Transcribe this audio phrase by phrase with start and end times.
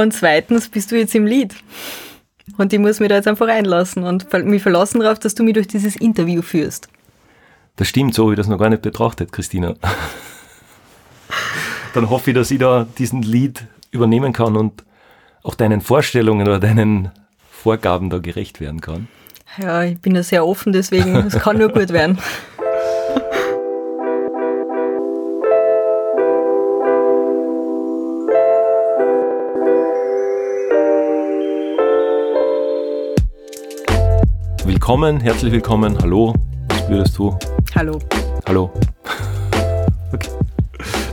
[0.00, 1.54] Und zweitens bist du jetzt im Lied.
[2.56, 5.54] Und ich muss mich da jetzt einfach einlassen und mich verlassen darauf, dass du mich
[5.54, 6.88] durch dieses Interview führst.
[7.76, 9.74] Das stimmt, so habe ich das noch gar nicht betrachtet, Christina.
[11.94, 14.84] Dann hoffe ich, dass ich da diesen Lied übernehmen kann und
[15.42, 17.10] auch deinen Vorstellungen oder deinen
[17.50, 19.08] Vorgaben da gerecht werden kann.
[19.58, 22.18] Ja, ich bin da sehr offen, deswegen, es kann nur gut werden.
[34.90, 36.34] Willkommen, herzlich willkommen, hallo,
[36.66, 37.38] was würdest du?
[37.76, 38.00] Hallo.
[38.44, 38.72] Hallo.
[40.12, 40.30] Okay.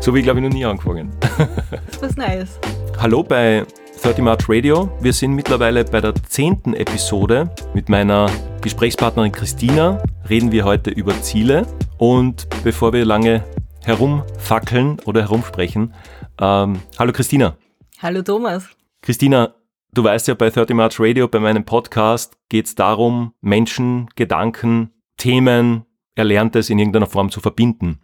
[0.01, 1.11] So wie, glaube ich, noch nie angefangen.
[1.19, 1.37] Das
[1.91, 2.59] ist was Neues.
[2.97, 3.67] Hallo bei
[4.01, 4.89] 30 March Radio.
[4.99, 7.51] Wir sind mittlerweile bei der zehnten Episode.
[7.75, 8.31] Mit meiner
[8.61, 11.67] Gesprächspartnerin Christina reden wir heute über Ziele.
[11.99, 13.43] Und bevor wir lange
[13.85, 15.93] herumfackeln oder herumsprechen,
[16.41, 17.55] ähm, hallo Christina.
[18.01, 18.63] Hallo Thomas.
[19.03, 19.53] Christina,
[19.93, 24.91] du weißt ja, bei 30 March Radio, bei meinem Podcast, geht es darum, Menschen, Gedanken,
[25.17, 25.85] Themen,
[26.15, 27.99] Erlerntes in irgendeiner Form zu verbinden.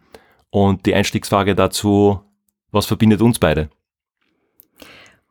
[0.50, 2.20] Und die Einstiegsfrage dazu,
[2.70, 3.70] was verbindet uns beide?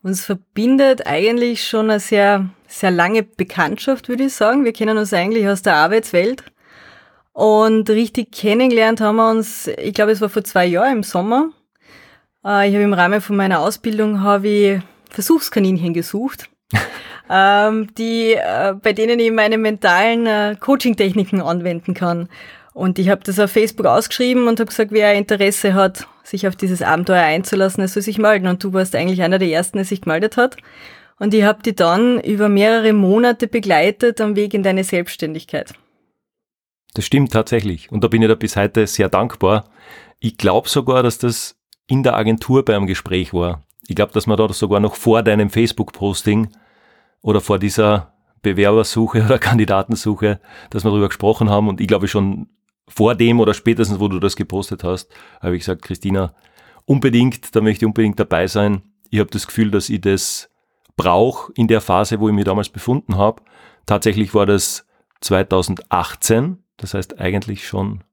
[0.02, 4.66] Uns verbindet eigentlich schon eine sehr, sehr lange Bekanntschaft, würde ich sagen.
[4.66, 6.44] Wir kennen uns eigentlich aus der Arbeitswelt.
[7.32, 11.50] Und richtig kennengelernt haben wir uns, ich glaube, es war vor zwei Jahren im Sommer.
[12.46, 14.82] Äh, ich habe im Rahmen von meiner Ausbildung habe ich
[15.14, 16.50] Versuchskaninchen gesucht,
[17.30, 22.28] ähm, die, äh, bei denen ich meine mentalen äh, Coaching-Techniken anwenden kann.
[22.74, 26.56] Und ich habe das auf Facebook ausgeschrieben und habe gesagt, wer Interesse hat, sich auf
[26.56, 28.48] dieses Abenteuer einzulassen, er soll sich melden.
[28.48, 30.58] Und du warst eigentlich einer der Ersten, der sich gemeldet hat.
[31.20, 35.74] Und ich habe die dann über mehrere Monate begleitet am Weg in deine Selbstständigkeit.
[36.96, 37.92] Das stimmt tatsächlich.
[37.92, 39.70] Und da bin ich da bis heute sehr dankbar.
[40.20, 41.56] Ich glaube sogar, dass das
[41.88, 43.64] in der Agentur bei einem Gespräch war.
[43.88, 46.50] Ich glaube, dass man da sogar noch vor deinem Facebook-Posting
[47.22, 50.40] oder vor dieser Bewerbersuche oder Kandidatensuche,
[50.70, 52.48] dass wir darüber gesprochen haben und ich glaube schon
[52.88, 55.12] vor dem oder spätestens, wo du das gepostet hast,
[55.42, 56.34] habe ich gesagt, Christina,
[56.86, 58.82] unbedingt, da möchte ich unbedingt dabei sein.
[59.10, 60.50] Ich habe das Gefühl, dass ich das
[60.96, 63.42] brauche in der Phase, wo ich mich damals befunden habe.
[63.86, 64.86] Tatsächlich war das
[65.22, 68.04] 2018, das heißt eigentlich schon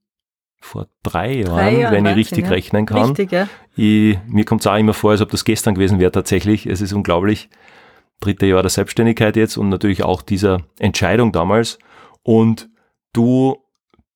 [0.60, 2.50] vor drei Jahren, drei Jahre wenn ich richtig ja.
[2.50, 3.08] rechnen kann.
[3.08, 3.48] Richtig, ja.
[3.76, 6.66] Ich, mir kommt es auch immer vor, als ob das gestern gewesen wäre tatsächlich.
[6.66, 7.48] Es ist unglaublich.
[8.20, 11.78] Dritte Jahr der Selbstständigkeit jetzt und natürlich auch dieser Entscheidung damals.
[12.22, 12.68] Und
[13.14, 13.56] du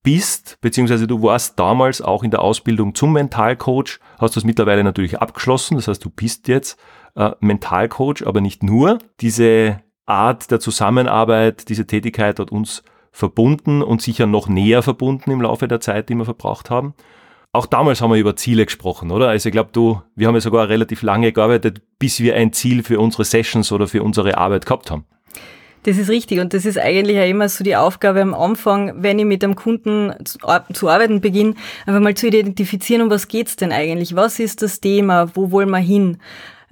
[0.03, 5.19] bist, beziehungsweise du warst damals auch in der Ausbildung zum Mentalcoach, hast das mittlerweile natürlich
[5.19, 6.79] abgeschlossen, das heißt, du bist jetzt
[7.17, 8.99] äh, Mentalcoach, aber nicht nur.
[9.21, 12.83] Diese Art der Zusammenarbeit, diese Tätigkeit hat uns
[13.15, 16.95] verbunden und sicher noch näher verbunden im Laufe der Zeit, die wir verbraucht haben.
[17.53, 19.29] Auch damals haben wir über Ziele gesprochen, oder?
[19.29, 22.83] Also ich glaube, du, wir haben ja sogar relativ lange gearbeitet, bis wir ein Ziel
[22.83, 25.05] für unsere Sessions oder für unsere Arbeit gehabt haben.
[25.85, 29.21] Das ist richtig und das ist eigentlich ja immer so die Aufgabe am Anfang, wenn
[29.21, 30.39] ich mit einem Kunden zu,
[30.73, 31.55] zu arbeiten beginne,
[31.87, 34.17] einfach mal zu identifizieren, um was geht's denn eigentlich?
[34.17, 35.31] Was ist das Thema?
[35.37, 36.19] Wo wollen wir hin?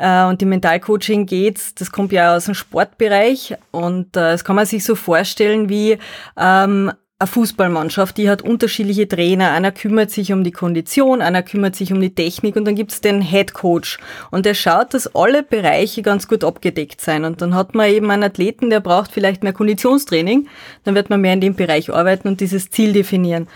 [0.02, 4.56] Äh, und im Mentalcoaching geht's, das kommt ja aus dem Sportbereich und äh, das kann
[4.56, 5.96] man sich so vorstellen wie
[6.36, 6.90] ähm,
[7.20, 9.52] eine Fußballmannschaft, die hat unterschiedliche Trainer.
[9.52, 13.00] Einer kümmert sich um die Kondition, einer kümmert sich um die Technik und dann gibt's
[13.00, 13.98] den Head Coach.
[14.32, 17.24] Und der schaut, dass alle Bereiche ganz gut abgedeckt sein.
[17.24, 20.48] Und dann hat man eben einen Athleten, der braucht vielleicht mehr Konditionstraining.
[20.82, 23.46] Dann wird man mehr in dem Bereich arbeiten und dieses Ziel definieren.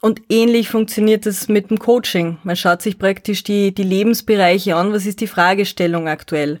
[0.00, 2.38] Und ähnlich funktioniert es mit dem Coaching.
[2.44, 4.92] Man schaut sich praktisch die, die Lebensbereiche an.
[4.92, 6.60] Was ist die Fragestellung aktuell?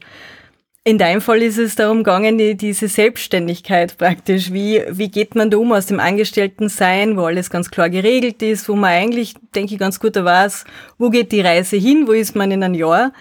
[0.84, 4.52] In deinem Fall ist es darum gegangen, die, diese Selbstständigkeit praktisch.
[4.52, 8.68] Wie, wie geht man da um aus dem Angestellten-Sein, wo alles ganz klar geregelt ist,
[8.68, 10.64] wo man eigentlich, denke ich, ganz gut weiß,
[10.96, 13.12] wo geht die Reise hin, wo ist man in einem Jahr?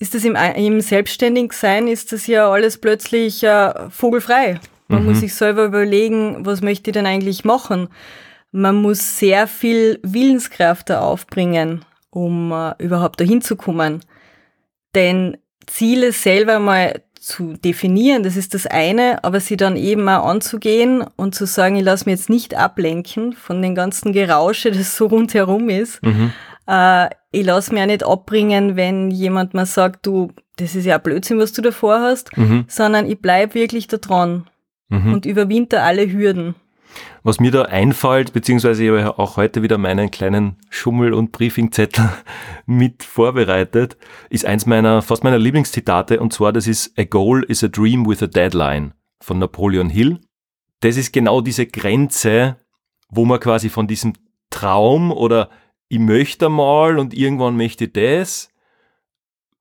[0.00, 4.58] Ist das im, im Selbstständigsein, ist das ja alles plötzlich äh, vogelfrei.
[4.88, 5.08] Man mhm.
[5.08, 7.88] muss sich selber überlegen, was möchte ich denn eigentlich machen?
[8.56, 14.00] Man muss sehr viel Willenskraft da aufbringen, um äh, überhaupt dahin zu kommen.
[14.94, 15.36] Denn
[15.66, 21.04] Ziele selber mal zu definieren, das ist das eine, aber sie dann eben auch anzugehen
[21.16, 25.04] und zu sagen, ich lasse mich jetzt nicht ablenken von den ganzen Gerausche, das so
[25.04, 26.02] rundherum ist.
[26.02, 26.32] Mhm.
[26.66, 30.96] Äh, ich lasse mich auch nicht abbringen, wenn jemand mal sagt, du, das ist ja
[30.96, 32.64] Blödsinn, was du davor hast, mhm.
[32.68, 34.46] sondern ich bleib wirklich da dran
[34.88, 35.12] mhm.
[35.12, 36.54] und überwinter alle Hürden.
[37.22, 42.08] Was mir da einfällt, beziehungsweise ich habe auch heute wieder meinen kleinen Schummel- und Briefingzettel
[42.66, 43.96] mit vorbereitet,
[44.30, 48.06] ist eins meiner, fast meiner Lieblingszitate, und zwar das ist A goal is a dream
[48.06, 50.20] with a deadline von Napoleon Hill.
[50.80, 52.56] Das ist genau diese Grenze,
[53.08, 54.12] wo man quasi von diesem
[54.50, 55.50] Traum oder
[55.88, 58.50] ich möchte mal und irgendwann möchte ich das,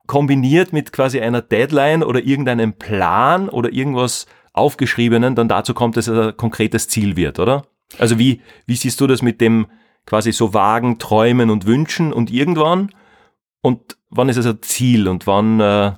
[0.08, 6.08] kombiniert mit quasi einer Deadline oder irgendeinem Plan oder irgendwas aufgeschriebenen dann dazu kommt, dass
[6.08, 7.66] es ein konkretes Ziel wird, oder?
[7.98, 9.68] Also wie, wie siehst du das mit dem
[10.06, 12.90] quasi so vagen Träumen und Wünschen und irgendwann?
[13.62, 15.94] Und wann ist es ein Ziel und wann, äh,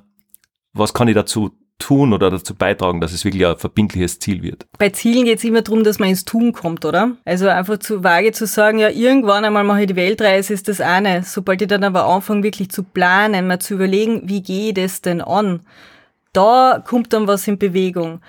[0.74, 4.65] was kann ich dazu tun oder dazu beitragen, dass es wirklich ein verbindliches Ziel wird?
[4.77, 7.12] Bei Zielen geht es immer darum, dass man ins Tun kommt, oder?
[7.25, 10.81] Also einfach zu vage zu sagen, ja, irgendwann einmal mache ich die Weltreise, ist das
[10.81, 11.24] eine.
[11.24, 15.21] Sobald ich dann aber anfange, wirklich zu planen, mal zu überlegen, wie ich das denn
[15.21, 15.62] an?
[16.33, 18.21] Da kommt dann was in Bewegung.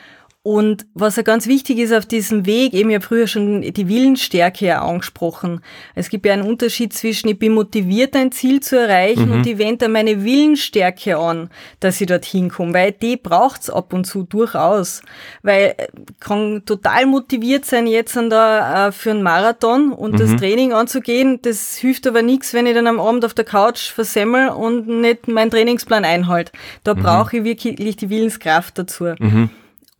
[0.45, 4.67] Und was ja ganz wichtig ist auf diesem Weg, eben ja früher schon die Willensstärke
[4.67, 5.61] ja angesprochen.
[5.97, 9.33] Es gibt ja einen Unterschied zwischen, ich bin motiviert, ein Ziel zu erreichen mhm.
[9.33, 11.51] und ich wende meine Willensstärke an,
[11.81, 15.03] dass ich dorthin komme, weil die braucht's ab und zu durchaus.
[15.43, 15.89] Weil äh,
[16.21, 20.19] kann total motiviert sein, jetzt dann da äh, für einen Marathon und mhm.
[20.19, 21.41] das Training anzugehen.
[21.43, 25.27] Das hilft aber nichts, wenn ich dann am Abend auf der Couch versemmel und nicht
[25.27, 26.53] meinen Trainingsplan einhalte.
[26.85, 27.03] Da mhm.
[27.03, 29.15] brauche ich wirklich die Willenskraft dazu.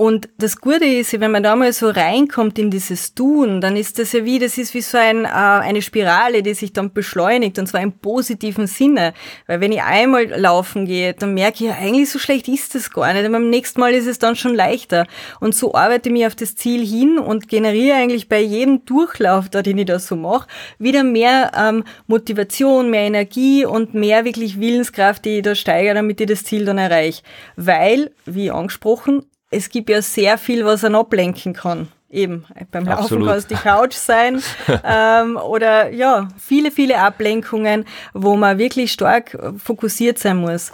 [0.01, 3.99] Und das Gute ist, wenn man da mal so reinkommt in dieses Tun, dann ist
[3.99, 7.59] das ja wie, das ist wie so ein, äh, eine Spirale, die sich dann beschleunigt,
[7.59, 9.13] und zwar im positiven Sinne.
[9.49, 13.13] Weil wenn ich einmal laufen gehe, dann merke ich, eigentlich so schlecht ist das gar
[13.13, 13.27] nicht.
[13.27, 15.05] Und beim nächsten Mal ist es dann schon leichter.
[15.41, 19.49] Und so arbeite ich mich auf das Ziel hin und generiere eigentlich bei jedem Durchlauf,
[19.49, 20.47] den ich da so mache,
[20.79, 26.21] wieder mehr ähm, Motivation, mehr Energie und mehr wirklich Willenskraft, die ich da steigere, damit
[26.21, 27.25] ich das Ziel dann erreiche.
[27.57, 31.89] Weil, wie angesprochen, es gibt ja sehr viel, was er ablenken kann.
[32.11, 33.29] Eben, beim Laufen Absolut.
[33.29, 34.43] kann es die Couch sein
[34.85, 37.85] ähm, oder ja, viele, viele Ablenkungen,
[38.15, 40.73] wo man wirklich stark fokussiert sein muss.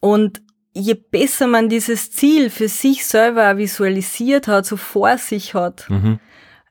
[0.00, 0.42] Und
[0.74, 6.20] je besser man dieses Ziel für sich selber visualisiert hat, so vor sich hat, mhm.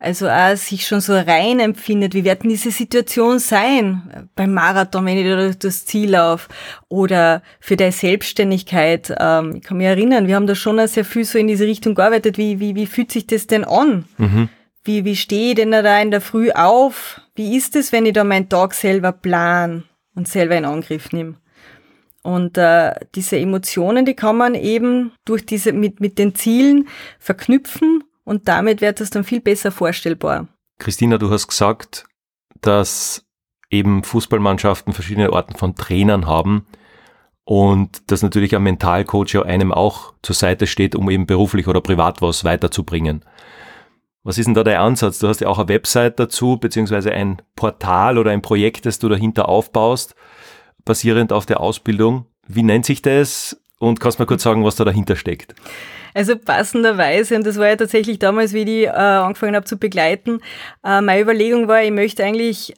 [0.06, 5.04] Also auch sich schon so rein empfindet, wie wird denn diese Situation sein beim Marathon,
[5.04, 6.48] wenn ich da das Ziel laufe
[6.90, 9.12] oder für deine Selbstständigkeit.
[9.20, 11.96] Ähm, ich kann mich erinnern, wir haben da schon sehr viel so in diese Richtung
[11.96, 12.38] gearbeitet.
[12.38, 14.06] Wie, wie, wie fühlt sich das denn an?
[14.20, 14.50] Mhm.
[14.84, 17.20] Wie, wie stehe ich denn da in der Früh auf?
[17.34, 21.38] Wie ist es, wenn ich da meinen Tag selber plan und selber in Angriff nehme?
[22.22, 28.04] Und äh, diese Emotionen, die kann man eben durch diese mit, mit den Zielen verknüpfen
[28.26, 30.48] und damit wird es dann viel besser vorstellbar.
[30.78, 32.06] Christina, du hast gesagt,
[32.60, 33.26] dass
[33.70, 36.66] eben Fußballmannschaften verschiedene Arten von Trainern haben
[37.46, 41.80] und dass natürlich ein Mentalcoach ja einem auch zur Seite steht, um eben beruflich oder
[41.80, 43.24] privat was weiterzubringen.
[44.24, 45.20] Was ist denn da der Ansatz?
[45.20, 49.08] Du hast ja auch eine Website dazu, beziehungsweise ein Portal oder ein Projekt, das du
[49.08, 50.16] dahinter aufbaust,
[50.84, 52.26] basierend auf der Ausbildung.
[52.48, 53.62] Wie nennt sich das?
[53.78, 55.54] Und kannst du mal kurz sagen, was da dahinter steckt?
[56.16, 60.40] Also passenderweise, und das war ja tatsächlich damals, wie ich äh, angefangen habe zu begleiten,
[60.82, 62.74] äh, meine Überlegung war, ich möchte eigentlich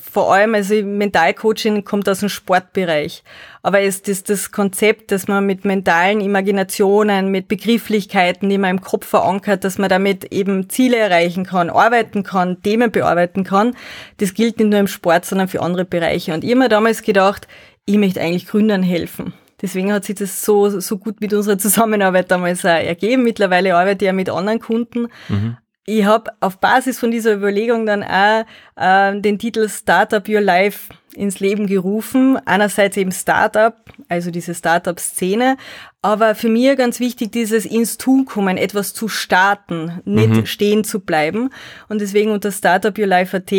[0.00, 3.22] vor allem, also Mentalcoaching kommt aus dem Sportbereich.
[3.62, 8.80] Aber es ist das Konzept, dass man mit mentalen Imaginationen, mit Begrifflichkeiten, die man im
[8.80, 13.76] Kopf verankert, dass man damit eben Ziele erreichen kann, arbeiten kann, Themen bearbeiten kann,
[14.16, 16.32] das gilt nicht nur im Sport, sondern für andere Bereiche.
[16.32, 17.46] Und ich habe mir damals gedacht,
[17.84, 19.34] ich möchte eigentlich Gründern helfen.
[19.64, 23.22] Deswegen hat sich das so, so gut mit unserer Zusammenarbeit damals ergeben.
[23.22, 25.08] Mittlerweile arbeite ich ja mit anderen Kunden.
[25.30, 25.56] Mhm.
[25.86, 28.44] Ich habe auf Basis von dieser Überlegung dann auch
[28.76, 32.38] äh, den Titel Startup Your Life ins Leben gerufen.
[32.46, 33.76] Einerseits eben Startup,
[34.08, 35.56] also diese Startup-Szene,
[36.02, 40.46] aber für mich ganz wichtig, dieses ins Tun kommen, etwas zu starten, nicht mhm.
[40.46, 41.50] stehen zu bleiben.
[41.88, 43.52] Und deswegen unter Startup Your Life AT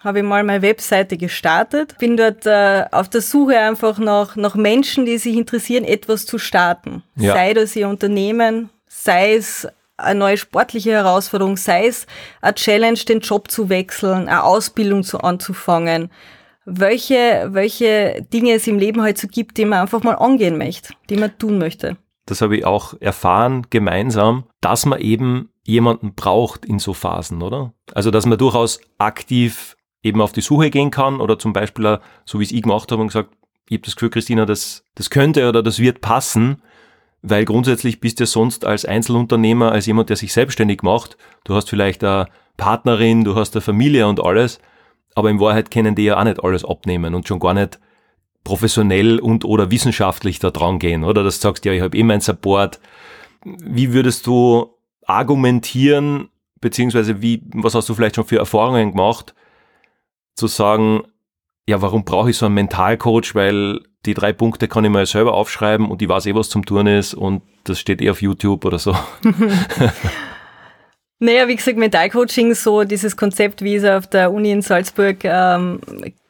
[0.00, 1.96] habe ich mal meine Webseite gestartet.
[1.98, 6.38] Bin dort äh, auf der Suche einfach nach, nach Menschen, die sich interessieren, etwas zu
[6.38, 7.02] starten.
[7.16, 7.34] Ja.
[7.34, 12.06] Sei das ihr Unternehmen, sei es eine neue sportliche Herausforderung, sei es
[12.40, 16.10] eine Challenge, den Job zu wechseln, eine Ausbildung zu anzufangen.
[16.64, 20.94] Welche, welche Dinge es im Leben heute so gibt, die man einfach mal angehen möchte,
[21.08, 21.96] die man tun möchte.
[22.26, 27.72] Das habe ich auch erfahren gemeinsam, dass man eben jemanden braucht in so Phasen, oder?
[27.94, 32.40] Also, dass man durchaus aktiv eben auf die Suche gehen kann oder zum Beispiel, so
[32.40, 33.30] wie es ich gemacht habe und gesagt,
[33.68, 36.62] ich habe das Gefühl, Christina, das, das könnte oder das wird passen,
[37.28, 41.68] weil grundsätzlich bist du sonst als Einzelunternehmer, als jemand, der sich selbstständig macht, du hast
[41.68, 44.60] vielleicht eine Partnerin, du hast eine Familie und alles,
[45.16, 47.80] aber in Wahrheit können die ja auch nicht alles abnehmen und schon gar nicht
[48.44, 51.24] professionell und oder wissenschaftlich da dran gehen, oder?
[51.24, 52.78] Dass du sagst, ja, ich habe eh meinen Support.
[53.44, 56.28] Wie würdest du argumentieren,
[56.60, 59.34] beziehungsweise wie, was hast du vielleicht schon für Erfahrungen gemacht,
[60.36, 61.02] zu sagen,
[61.68, 65.34] ja, warum brauche ich so einen Mentalcoach, weil die drei Punkte kann ich mal selber
[65.34, 68.64] aufschreiben und ich weiß eh, was zum Tun ist und das steht eh auf YouTube
[68.64, 68.96] oder so.
[71.18, 75.24] Naja, wie gesagt, Mentalcoaching, so dieses Konzept, wie ich es auf der Uni in Salzburg
[75.24, 75.80] ähm,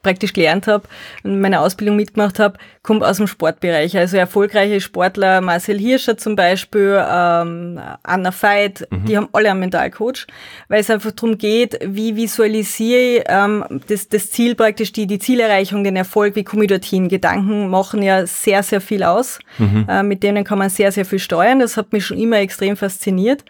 [0.01, 0.87] praktisch gelernt habe
[1.23, 3.97] und meine Ausbildung mitgemacht habe, kommt aus dem Sportbereich.
[3.97, 9.03] Also erfolgreiche Sportler, Marcel Hirscher zum Beispiel, ähm, Anna Veit, mhm.
[9.03, 10.25] die haben alle einen Mentalcoach,
[10.69, 15.19] weil es einfach darum geht, wie visualisiere ich ähm, das, das Ziel praktisch, die, die
[15.19, 17.09] Zielerreichung, den Erfolg, wie komme ich dorthin.
[17.09, 19.39] Gedanken machen ja sehr, sehr viel aus.
[19.57, 19.85] Mhm.
[19.89, 21.59] Äh, mit denen kann man sehr, sehr viel steuern.
[21.59, 23.43] Das hat mich schon immer extrem fasziniert.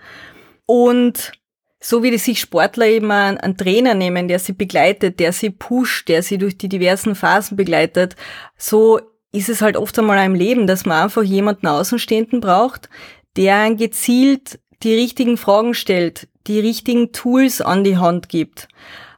[0.67, 1.31] Und
[1.79, 5.49] so wie die sich Sportler eben einen, einen, Trainer nehmen, der sie begleitet, der sie
[5.49, 8.15] pusht, der sie durch die diversen Phasen begleitet,
[8.57, 8.99] so
[9.31, 12.89] ist es halt oft einmal im Leben, dass man einfach jemanden Außenstehenden braucht,
[13.35, 18.67] der gezielt die richtigen Fragen stellt, die richtigen Tools an die Hand gibt.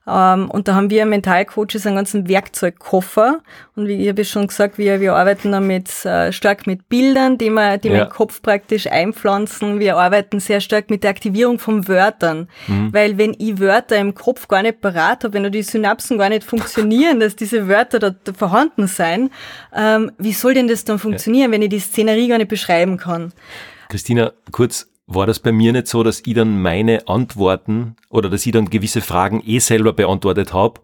[0.09, 3.39] Ähm, und da haben wir Mentalcoaches einen ganzen Werkzeugkoffer.
[3.75, 7.49] Und wie ich habe schon gesagt, wir, wir arbeiten damit äh, stark mit Bildern, die
[7.49, 7.93] wir, die ja.
[7.93, 9.79] wir im Kopf praktisch einpflanzen.
[9.79, 12.49] Wir arbeiten sehr stark mit der Aktivierung von Wörtern.
[12.67, 12.91] Mhm.
[12.93, 16.43] Weil wenn ich Wörter im Kopf gar nicht parat habe, wenn die Synapsen gar nicht
[16.43, 19.29] funktionieren, dass diese Wörter da vorhanden sein,
[19.75, 21.55] ähm, wie soll denn das dann funktionieren, ja.
[21.55, 23.31] wenn ich die Szenerie gar nicht beschreiben kann?
[23.89, 28.45] Christina, kurz war das bei mir nicht so, dass ich dann meine Antworten oder dass
[28.45, 30.79] ich dann gewisse Fragen eh selber beantwortet habe,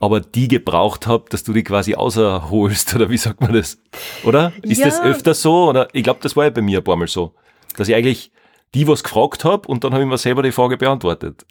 [0.00, 3.78] aber die gebraucht habe, dass du die quasi außerholst oder wie sagt man das?
[4.24, 4.52] Oder?
[4.62, 4.86] Ist ja.
[4.86, 5.68] das öfter so?
[5.68, 7.34] Oder ich glaube, das war ja bei mir ein paar Mal so,
[7.76, 8.32] dass ich eigentlich
[8.74, 11.46] die was gefragt habe und dann habe ich mir selber die Frage beantwortet.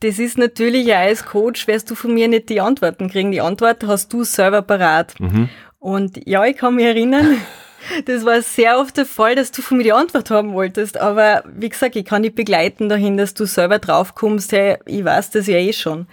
[0.00, 3.30] Das ist natürlich ja als Coach, wirst du von mir nicht die Antworten kriegen.
[3.30, 5.14] Die Antwort hast du selber parat.
[5.20, 5.48] Mhm.
[5.78, 7.36] Und ja, ich kann mich erinnern,
[8.06, 10.98] Das war sehr oft der Fall, dass du von mir die Antwort haben wolltest.
[10.98, 15.30] Aber wie gesagt, ich kann dich begleiten dahin, dass du selber draufkommst, hey, ich weiß
[15.30, 16.06] das ja eh schon.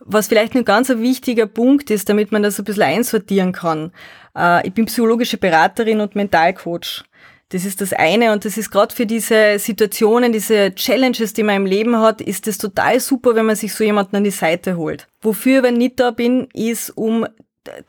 [0.00, 3.92] Was vielleicht ein ganz wichtiger Punkt ist, damit man das ein bisschen einsortieren kann.
[4.36, 7.04] Äh, ich bin psychologische Beraterin und Mentalcoach.
[7.50, 11.56] Das ist das eine und das ist gerade für diese Situationen, diese Challenges, die man
[11.56, 14.76] im Leben hat, ist es total super, wenn man sich so jemanden an die Seite
[14.76, 15.08] holt.
[15.20, 17.26] Wofür ich aber nicht da bin, ist, um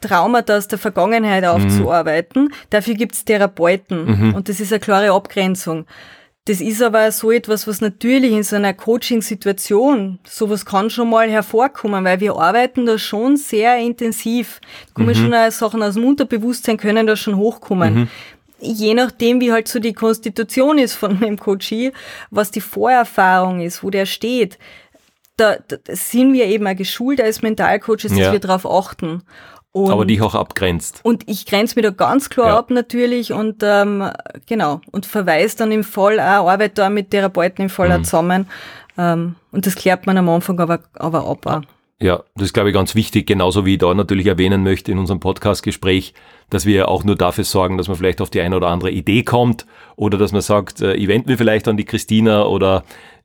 [0.02, 2.46] Traumata aus der Vergangenheit aufzuarbeiten.
[2.46, 2.52] Mhm.
[2.70, 4.36] Dafür gibt's Therapeuten mhm.
[4.36, 5.86] und das ist eine klare Abgrenzung.
[6.46, 11.30] Das ist aber so etwas, was natürlich in so einer Coaching-Situation, sowas kann schon mal
[11.30, 14.60] hervorkommen, weil wir arbeiten da schon sehr intensiv.
[14.88, 15.32] Da kommen mhm.
[15.32, 17.94] schon Sachen aus dem Unterbewusstsein, können da schon hochkommen.
[17.94, 18.08] Mhm.
[18.60, 21.92] Je nachdem, wie halt so die Konstitution ist von dem Coachie,
[22.32, 24.58] was die Vorerfahrung ist, wo der steht,
[25.38, 28.32] da, da sind wir eben auch geschult als Mentalcoaches, dass ja.
[28.32, 29.24] wir darauf achten.
[29.74, 31.00] Und, aber dich auch abgrenzt.
[31.04, 32.58] Und ich grenze mich da ganz klar ja.
[32.58, 34.10] ab natürlich und ähm,
[34.46, 37.96] genau und verweise dann im Fall auch, arbeite da mit Therapeuten im Fall mhm.
[37.96, 38.48] auch zusammen.
[38.98, 41.62] Ähm, und das klärt man am Anfang aber, aber ab auch.
[42.02, 44.98] Ja, das ist, glaube ich, ganz wichtig, genauso wie ich da natürlich erwähnen möchte in
[44.98, 46.16] unserem Podcast-Gespräch,
[46.50, 49.22] dass wir auch nur dafür sorgen, dass man vielleicht auf die eine oder andere Idee
[49.22, 52.84] kommt oder dass man sagt, äh, ich wende mich vielleicht an die Christina oder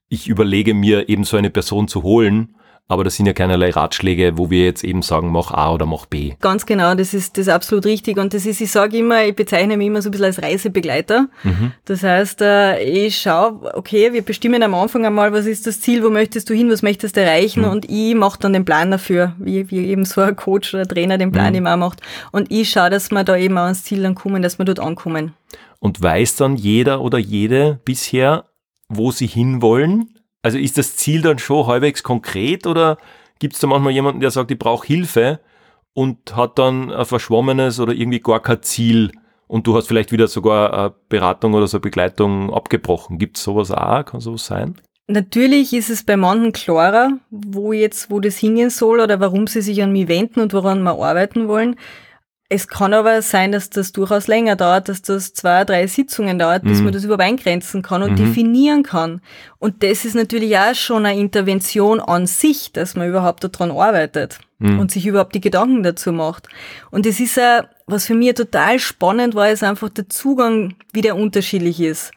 [0.09, 2.55] ich überlege mir eben so eine Person zu holen
[2.89, 6.07] aber das sind ja keinerlei Ratschläge, wo wir jetzt eben sagen, mach A oder mach
[6.07, 6.35] B.
[6.41, 8.17] Ganz genau, das ist, das ist absolut richtig.
[8.17, 11.27] Und das ist, ich sage immer, ich bezeichne mich immer so ein bisschen als Reisebegleiter.
[11.43, 11.73] Mhm.
[11.85, 16.05] Das heißt, äh, ich schaue, okay, wir bestimmen am Anfang einmal, was ist das Ziel,
[16.05, 17.71] wo möchtest du hin, was möchtest du erreichen mhm.
[17.71, 21.19] und ich mache dann den Plan dafür, wie, wie eben so ein Coach oder Trainer
[21.19, 21.59] den Plan mhm.
[21.59, 22.03] immer macht.
[22.31, 24.79] Und ich schaue, dass wir da eben auch ans Ziel dann kommen, dass wir dort
[24.79, 25.35] ankommen.
[25.81, 28.45] Und weiß dann jeder oder jede bisher,
[28.89, 30.16] wo sie hinwollen?
[30.47, 32.99] Also ist das Ziel dann schon halbwegs konkret oder
[33.41, 35.41] gibt es da manchmal jemanden, der sagt, ich brauche Hilfe
[35.93, 39.11] und hat dann ein verschwommenes oder irgendwie gar kein Ziel
[39.49, 43.19] und du hast vielleicht wieder sogar eine Beratung oder so eine Begleitung abgebrochen.
[43.19, 44.05] Gibt es sowas auch?
[44.05, 44.77] Kann sowas sein?
[45.09, 49.63] Natürlich ist es bei manchen klarer, wo jetzt, wo das hingehen soll oder warum sie
[49.63, 51.75] sich an mich wenden und woran wir arbeiten wollen.
[52.49, 56.63] Es kann aber sein, dass das durchaus länger dauert, dass das zwei, drei Sitzungen dauert,
[56.63, 56.85] bis mhm.
[56.85, 58.17] man das überhaupt eingrenzen kann und mhm.
[58.17, 59.21] definieren kann.
[59.59, 64.39] Und das ist natürlich auch schon eine Intervention an sich, dass man überhaupt daran arbeitet
[64.61, 64.79] mhm.
[64.79, 66.47] und sich überhaupt die Gedanken dazu macht.
[66.93, 71.03] Und es ist ja, was für mich total spannend war, ist einfach der Zugang, wie
[71.03, 72.13] der unterschiedlich ist.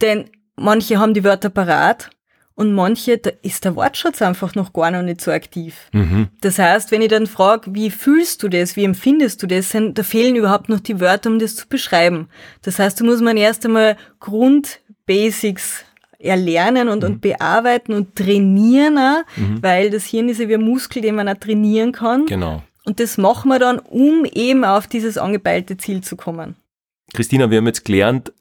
[0.00, 2.10] Denn manche haben die Wörter parat
[2.54, 5.88] und manche, da ist der Wortschatz einfach noch gar noch nicht so aktiv.
[5.92, 6.28] Mhm.
[6.40, 10.02] Das heißt, wenn ich dann frage, wie fühlst du das, wie empfindest du das, da
[10.02, 12.28] fehlen überhaupt noch die Wörter, um das zu beschreiben.
[12.62, 15.84] Das heißt, da muss man erst einmal Grundbasics
[16.18, 17.08] erlernen und, mhm.
[17.08, 19.62] und bearbeiten und trainieren auch, mhm.
[19.62, 22.26] weil das Hirn ist ja wie ein Muskel, den man auch trainieren kann.
[22.26, 22.62] Genau.
[22.84, 26.56] Und das machen wir dann, um eben auf dieses angepeilte Ziel zu kommen.
[27.12, 28.32] Christina, wir haben jetzt gelernt,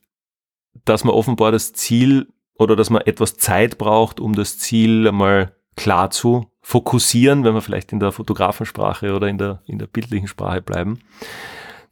[0.86, 2.28] dass man offenbar das Ziel
[2.60, 7.62] oder dass man etwas Zeit braucht, um das Ziel einmal klar zu fokussieren, wenn wir
[7.62, 11.00] vielleicht in der Fotografensprache oder in der, in der bildlichen Sprache bleiben.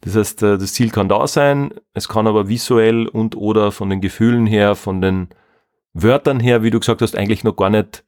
[0.02, 3.88] Das heißt, äh, das Ziel kann da sein, es kann aber visuell und oder von
[3.88, 5.30] den Gefühlen her, von den
[5.94, 8.04] Wörtern her, wie du gesagt hast, eigentlich noch gar nicht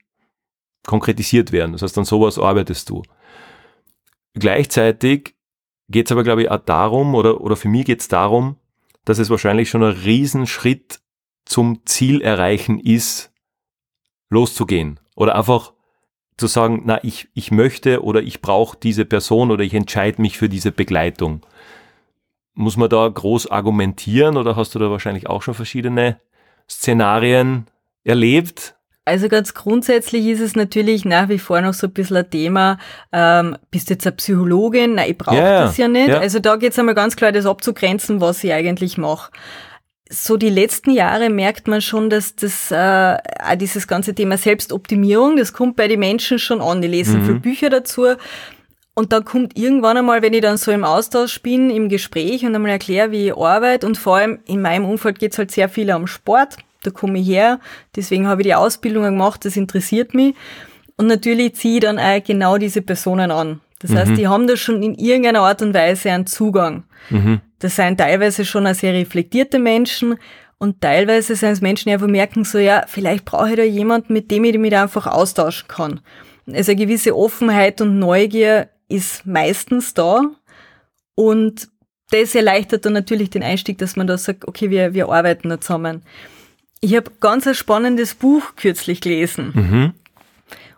[0.86, 1.72] konkretisiert werden.
[1.72, 3.02] Das heißt, an sowas arbeitest du.
[4.34, 5.34] Gleichzeitig
[5.88, 8.56] geht es aber, glaube ich, auch darum, oder, oder für mich geht es darum,
[9.06, 11.00] dass es wahrscheinlich schon ein Riesenschritt
[11.50, 13.32] zum Ziel erreichen ist,
[14.30, 15.00] loszugehen.
[15.16, 15.72] Oder einfach
[16.36, 20.38] zu sagen, na, ich, ich möchte oder ich brauche diese Person oder ich entscheide mich
[20.38, 21.44] für diese Begleitung.
[22.54, 26.20] Muss man da groß argumentieren oder hast du da wahrscheinlich auch schon verschiedene
[26.68, 27.66] Szenarien
[28.04, 28.76] erlebt?
[29.04, 32.78] Also ganz grundsätzlich ist es natürlich nach wie vor noch so ein bisschen ein Thema,
[33.12, 34.94] ähm, bist du jetzt eine Psychologin?
[34.94, 36.10] Nein, ich brauche ja, das ja nicht.
[36.10, 36.20] Ja.
[36.20, 39.32] Also da geht es einmal ganz klar, das abzugrenzen, was ich eigentlich mache
[40.12, 43.16] so die letzten Jahre merkt man schon, dass das äh,
[43.56, 46.82] dieses ganze Thema Selbstoptimierung, das kommt bei den Menschen schon an.
[46.82, 47.26] Die lesen mhm.
[47.26, 48.06] viele Bücher dazu.
[48.94, 52.54] Und dann kommt irgendwann einmal, wenn ich dann so im Austausch bin, im Gespräch und
[52.54, 55.68] einmal erkläre, wie ich arbeite und vor allem in meinem Umfeld geht es halt sehr
[55.68, 56.56] viel am Sport.
[56.82, 57.60] Da komme ich her,
[57.94, 60.34] deswegen habe ich die Ausbildung gemacht, das interessiert mich.
[60.96, 63.60] Und natürlich ziehe ich dann auch genau diese Personen an.
[63.80, 63.96] Das mhm.
[63.96, 66.84] heißt, die haben da schon in irgendeiner Art und Weise einen Zugang.
[67.08, 67.40] Mhm.
[67.58, 70.16] Das sind teilweise schon auch sehr reflektierte Menschen
[70.58, 74.12] und teilweise sind es Menschen, die einfach merken, so ja, vielleicht brauche ich da jemanden,
[74.12, 76.00] mit dem ich mich einfach austauschen kann.
[76.52, 80.22] Also eine gewisse Offenheit und Neugier ist meistens da
[81.14, 81.68] und
[82.10, 85.60] das erleichtert dann natürlich den Einstieg, dass man da sagt, okay, wir, wir arbeiten da
[85.60, 86.02] zusammen.
[86.80, 89.52] Ich habe ganz ein spannendes Buch kürzlich gelesen.
[89.54, 89.92] Mhm.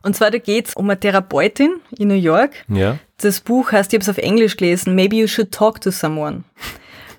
[0.03, 2.53] Und zwar da geht's um eine Therapeutin in New York.
[2.69, 2.99] Ja.
[3.19, 6.45] Das Buch heißt, ich habe es auf Englisch gelesen, Maybe You Should Talk to Someone.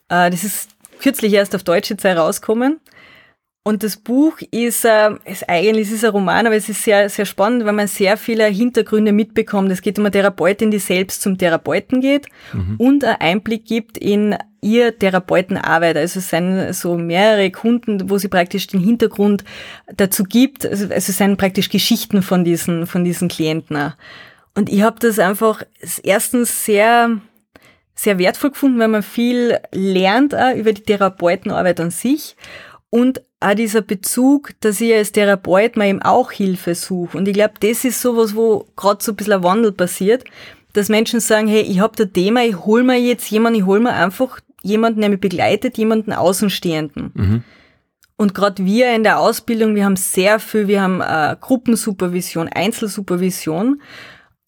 [0.09, 2.79] Äh, das ist kürzlich erst auf Deutsch jetzt herausgekommen.
[3.65, 7.07] Und das Buch ist, äh, ist eigentlich es ist ein Roman, aber es ist sehr,
[7.07, 9.71] sehr spannend, weil man sehr viele Hintergründe mitbekommt.
[9.71, 12.75] Es geht um eine Therapeutin, die selbst zum Therapeuten geht mhm.
[12.77, 15.95] und einen Einblick gibt in ihr Therapeutenarbeit.
[15.95, 19.45] Also es sind so mehrere Kunden, wo sie praktisch den Hintergrund
[19.95, 20.65] dazu gibt.
[20.65, 23.93] Also, also es sind praktisch Geschichten von diesen, von diesen Klienten.
[24.55, 25.63] Und ich habe das einfach
[26.03, 27.17] erstens sehr,
[27.95, 32.35] sehr wertvoll gefunden, weil man viel lernt auch über die Therapeutenarbeit an sich
[32.93, 37.17] und auch dieser Bezug, dass ich als Therapeut mir eben auch Hilfe suche.
[37.17, 40.23] Und ich glaube, das ist sowas, wo gerade so ein bisschen ein Wandel passiert,
[40.73, 43.79] dass Menschen sagen, hey, ich habe da Thema, ich hol mir jetzt jemanden, ich hol
[43.79, 47.11] mir einfach jemanden, der mich begleitet, jemanden Außenstehenden.
[47.15, 47.43] Mhm.
[48.15, 53.81] Und gerade wir in der Ausbildung, wir haben sehr viel, wir haben äh, Gruppensupervision, Einzelsupervision.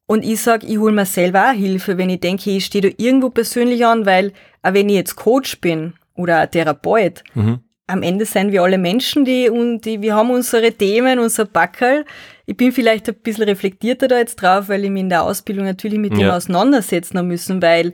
[0.05, 2.95] Und ich sag, ich hole mir selber auch Hilfe, wenn ich denke, ich stehe da
[3.03, 7.61] irgendwo persönlich an, weil auch wenn ich jetzt Coach bin oder Therapeut, mhm.
[7.87, 12.05] Am Ende sind wir alle Menschen, die, und die wir haben unsere Themen, unser Backerl.
[12.45, 15.65] Ich bin vielleicht ein bisschen reflektierter da jetzt drauf, weil ich mich in der Ausbildung
[15.65, 16.19] natürlich mit ja.
[16.19, 17.93] dem auseinandersetzen haben müssen, weil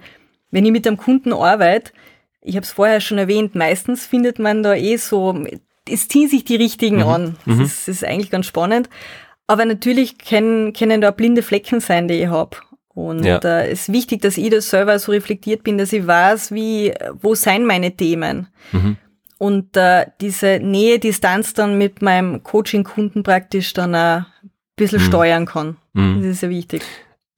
[0.50, 1.92] wenn ich mit einem Kunden arbeite,
[2.42, 5.46] ich habe es vorher schon erwähnt, meistens findet man da eh so,
[5.90, 7.08] es ziehen sich die richtigen mhm.
[7.08, 7.38] an.
[7.46, 7.64] Das, mhm.
[7.64, 8.90] ist, das, ist, eigentlich ganz spannend.
[9.48, 12.58] Aber natürlich können, können da blinde Flecken sein, die ich habe.
[12.94, 13.38] Und ja.
[13.38, 16.94] äh, es ist wichtig, dass ich da selber so reflektiert bin, dass ich weiß, wie,
[17.22, 18.48] wo sind meine Themen.
[18.72, 18.98] Mhm.
[19.42, 24.28] Und äh, diese Nähe, Distanz dann mit meinem Coaching-Kunden praktisch dann ein
[24.76, 25.06] bisschen mhm.
[25.06, 25.78] steuern kann.
[25.94, 26.18] Mhm.
[26.22, 26.84] Das ist sehr wichtig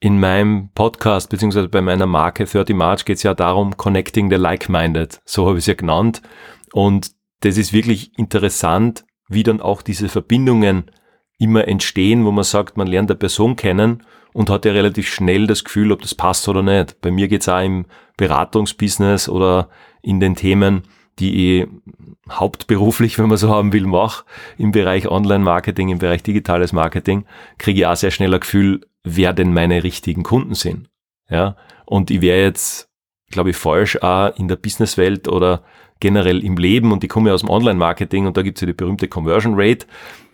[0.02, 4.36] in meinem Podcast beziehungsweise bei meiner Marke 30 March geht es ja darum, connecting the
[4.36, 5.22] like-minded.
[5.24, 6.22] So habe ich es ja genannt.
[6.74, 10.92] Und das ist wirklich interessant, wie dann auch diese Verbindungen
[11.39, 15.48] immer entstehen, wo man sagt, man lernt eine Person kennen und hat ja relativ schnell
[15.48, 17.00] das Gefühl, ob das passt oder nicht.
[17.00, 17.86] Bei mir geht es auch im
[18.18, 19.70] Beratungsbusiness oder
[20.02, 20.84] in den Themen,
[21.19, 21.67] die ich
[22.30, 24.26] hauptberuflich, wenn man so haben will, mache,
[24.58, 27.26] im Bereich Online-Marketing, im Bereich digitales Marketing,
[27.58, 30.89] kriege ich auch sehr schnell ein Gefühl, wer denn meine richtigen Kunden sind.
[31.30, 32.89] Ja, und ich wäre jetzt,
[33.30, 35.63] glaube ich, falsch auch in der Businesswelt oder
[35.99, 38.67] generell im Leben und ich komme ja aus dem Online-Marketing und da gibt es ja
[38.67, 39.86] die berühmte Conversion Rate.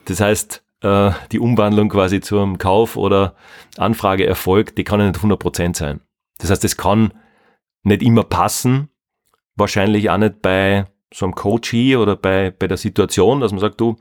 [0.05, 3.35] Das heißt, äh, die Umwandlung quasi zum Kauf oder
[3.77, 6.01] Anfrageerfolg, die kann ja nicht 100% sein.
[6.39, 7.13] Das heißt, es kann
[7.83, 8.89] nicht immer passen,
[9.59, 13.81] wahrscheinlich auch nicht bei so einem Coachee oder bei, bei der Situation, dass man sagt,
[13.81, 13.97] du,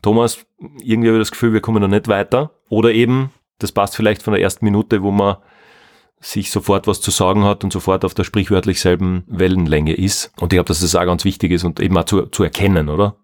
[0.00, 0.44] Thomas,
[0.82, 2.50] irgendwie habe ich das Gefühl, wir kommen noch nicht weiter.
[2.68, 5.36] Oder eben, das passt vielleicht von der ersten Minute, wo man
[6.20, 10.32] sich sofort was zu sagen hat und sofort auf der sprichwörtlich selben Wellenlänge ist.
[10.40, 12.88] Und ich glaube, dass das auch ganz wichtig ist und eben auch zu, zu erkennen,
[12.88, 13.16] oder?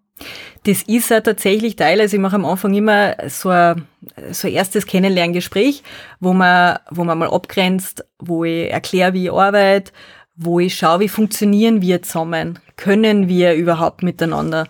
[0.64, 3.86] Das ist ja tatsächlich Teil, also ich mache am Anfang immer so ein,
[4.32, 5.84] so ein erstes Kennenlerngespräch,
[6.18, 9.92] wo man, wo man mal abgrenzt, wo ich erkläre, wie ich arbeite,
[10.38, 14.66] wo ich schaue, wie funktionieren wir zusammen, können wir überhaupt miteinander.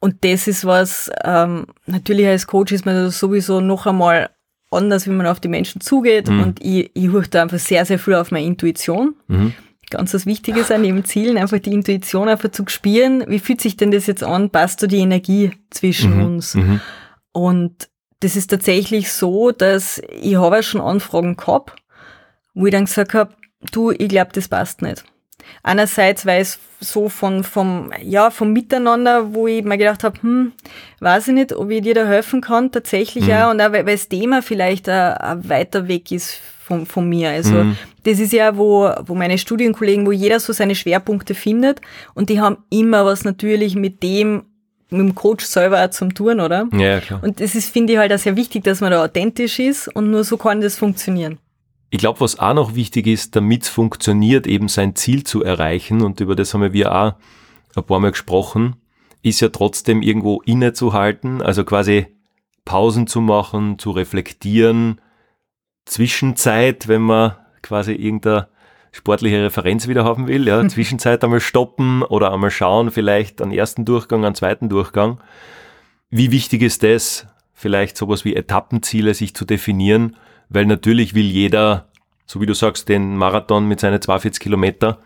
[0.00, 4.30] Und das ist was, ähm, natürlich als Coach ist man sowieso noch einmal
[4.70, 6.28] anders, wie man auf die Menschen zugeht.
[6.28, 6.42] Mhm.
[6.42, 9.14] Und ich, ich höre da einfach sehr, sehr viel auf meine Intuition.
[9.28, 9.52] Mhm.
[9.90, 13.76] ganz was Wichtiges an neben Zielen, einfach die Intuition einfach zu spüren, wie fühlt sich
[13.76, 16.24] denn das jetzt an, passt da die Energie zwischen mhm.
[16.24, 16.54] uns?
[16.54, 16.80] Mhm.
[17.32, 17.88] Und
[18.20, 21.76] das ist tatsächlich so, dass ich habe schon Anfragen gehabt,
[22.54, 23.34] wo ich dann gesagt habe,
[23.72, 25.04] du, ich glaube, das passt nicht.
[25.62, 30.52] Einerseits, weil es so von, vom, ja, vom Miteinander, wo ich mir gedacht habe, hm,
[31.00, 33.32] weiß ich nicht, ob ich dir da helfen kann, tatsächlich mhm.
[33.32, 37.30] auch, und auch, weil, weil das Thema vielleicht ein, weiter weg ist von, von mir.
[37.30, 37.76] Also, mhm.
[38.04, 41.80] das ist ja, wo, wo meine Studienkollegen, wo jeder so seine Schwerpunkte findet,
[42.14, 44.44] und die haben immer was natürlich mit dem
[44.88, 46.68] mit dem Coach selber auch zum Tun, oder?
[46.72, 47.20] Ja, klar.
[47.20, 50.12] Und das ist, finde ich halt auch sehr wichtig, dass man da authentisch ist und
[50.12, 51.38] nur so kann das funktionieren.
[51.96, 56.02] Ich glaube, was auch noch wichtig ist, damit es funktioniert, eben sein Ziel zu erreichen,
[56.02, 57.14] und über das haben wir auch
[57.74, 58.76] ein paar Mal gesprochen,
[59.22, 62.08] ist ja trotzdem irgendwo innezuhalten, also quasi
[62.66, 65.00] Pausen zu machen, zu reflektieren,
[65.86, 68.48] Zwischenzeit, wenn man quasi irgendeine
[68.92, 73.86] sportliche Referenz wieder haben will, ja, Zwischenzeit einmal stoppen oder einmal schauen, vielleicht einen ersten
[73.86, 75.18] Durchgang, einen zweiten Durchgang.
[76.10, 80.14] Wie wichtig ist das, vielleicht sowas wie Etappenziele sich zu definieren,
[80.48, 81.88] weil natürlich will jeder,
[82.26, 84.98] so wie du sagst, den Marathon mit seinen 42 Kilometer,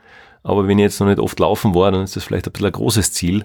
[0.42, 2.66] aber wenn ich jetzt noch nicht oft laufen war, dann ist das vielleicht ein bisschen
[2.66, 3.44] ein großes Ziel.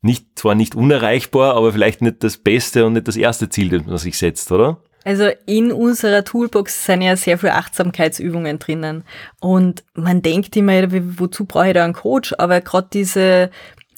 [0.00, 3.86] Nicht, zwar nicht unerreichbar, aber vielleicht nicht das beste und nicht das erste Ziel, das
[3.86, 4.78] man sich setzt, oder?
[5.04, 9.04] Also in unserer Toolbox sind ja sehr viele Achtsamkeitsübungen drinnen.
[9.40, 12.34] Und man denkt immer, wozu brauche ich da einen Coach?
[12.38, 13.50] Aber gerade diese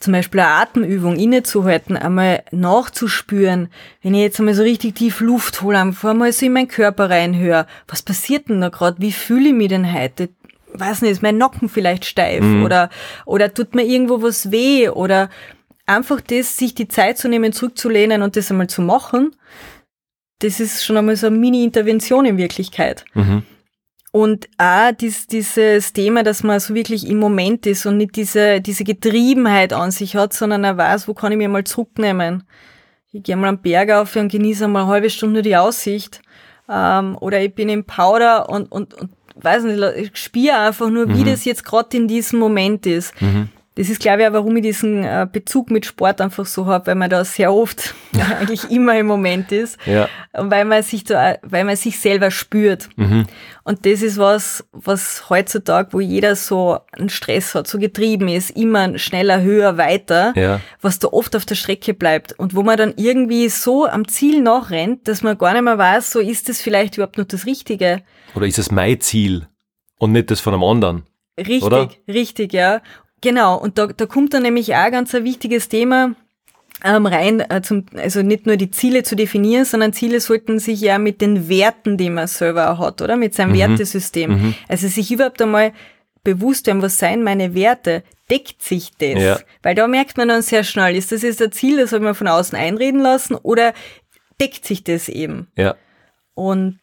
[0.05, 3.69] zum Beispiel eine Atemübung innezuhalten, einmal nachzuspüren,
[4.03, 7.11] wenn ich jetzt einmal so richtig tief Luft hole, einfach mal so in meinen Körper
[7.11, 9.01] reinhöre, was passiert denn da gerade?
[9.01, 10.29] Wie fühle ich mich denn heute?
[10.75, 12.65] Weiß nicht, ist mein Nacken vielleicht steif mhm.
[12.65, 12.91] oder,
[13.25, 15.31] oder tut mir irgendwo was weh oder
[15.87, 19.35] einfach das, sich die Zeit zu nehmen, zurückzulehnen und das einmal zu machen,
[20.41, 23.05] das ist schon einmal so eine Mini-Intervention in Wirklichkeit.
[23.15, 23.45] Mhm.
[24.15, 28.61] Und auch dies, dieses Thema, dass man so wirklich im Moment ist und nicht diese,
[28.61, 32.45] diese Getriebenheit an sich hat, sondern er weiß, wo kann ich mir mal zurücknehmen.
[33.11, 36.23] Ich gehe mal am Berg auf und genieße mal eine halbe Stunde die Aussicht.
[36.69, 41.09] Ähm, oder ich bin im Powder und, und, und weiß nicht, ich spüre einfach nur,
[41.09, 41.31] wie mhm.
[41.31, 43.21] das jetzt gerade in diesem Moment ist.
[43.21, 43.49] Mhm.
[43.77, 46.87] Das ist, glaube ich, auch, warum ich diesen äh, Bezug mit Sport einfach so habe,
[46.87, 47.95] weil man da sehr oft
[48.41, 49.79] eigentlich immer im Moment ist.
[49.85, 50.09] Ja.
[50.33, 52.89] Und weil man sich da, weil man sich selber spürt.
[52.97, 53.27] Mhm.
[53.65, 58.51] Und das ist was, was heutzutage, wo jeder so einen Stress hat, so getrieben ist,
[58.51, 60.61] immer schneller, höher, weiter, ja.
[60.81, 62.39] was da oft auf der Strecke bleibt.
[62.39, 66.13] Und wo man dann irgendwie so am Ziel nachrennt, dass man gar nicht mehr weiß,
[66.13, 68.03] so ist das vielleicht überhaupt noch das Richtige.
[68.37, 69.49] Oder ist es mein Ziel
[69.99, 71.05] und nicht das von einem anderen?
[71.37, 71.89] Richtig, Oder?
[72.07, 72.81] richtig, ja.
[73.25, 76.15] Genau, und da, da kommt dann nämlich auch ganz ein wichtiges Thema
[76.85, 80.83] ähm, rein, äh, zum, also nicht nur die Ziele zu definieren, sondern Ziele sollten sich
[80.83, 83.17] ja mit den Werten, die man selber hat, oder?
[83.17, 83.59] Mit seinem mhm.
[83.59, 84.31] Wertesystem.
[84.31, 84.55] Mhm.
[84.69, 85.73] Also sich überhaupt einmal
[86.23, 89.23] bewusst werden, was seien meine Werte, deckt sich das?
[89.23, 89.41] Ja.
[89.63, 92.15] Weil da merkt man dann sehr schnell, ist das jetzt ein Ziel, das soll man
[92.15, 93.73] von außen einreden lassen oder
[94.39, 95.49] deckt sich das eben?
[95.57, 95.77] Ja.
[96.35, 96.79] Und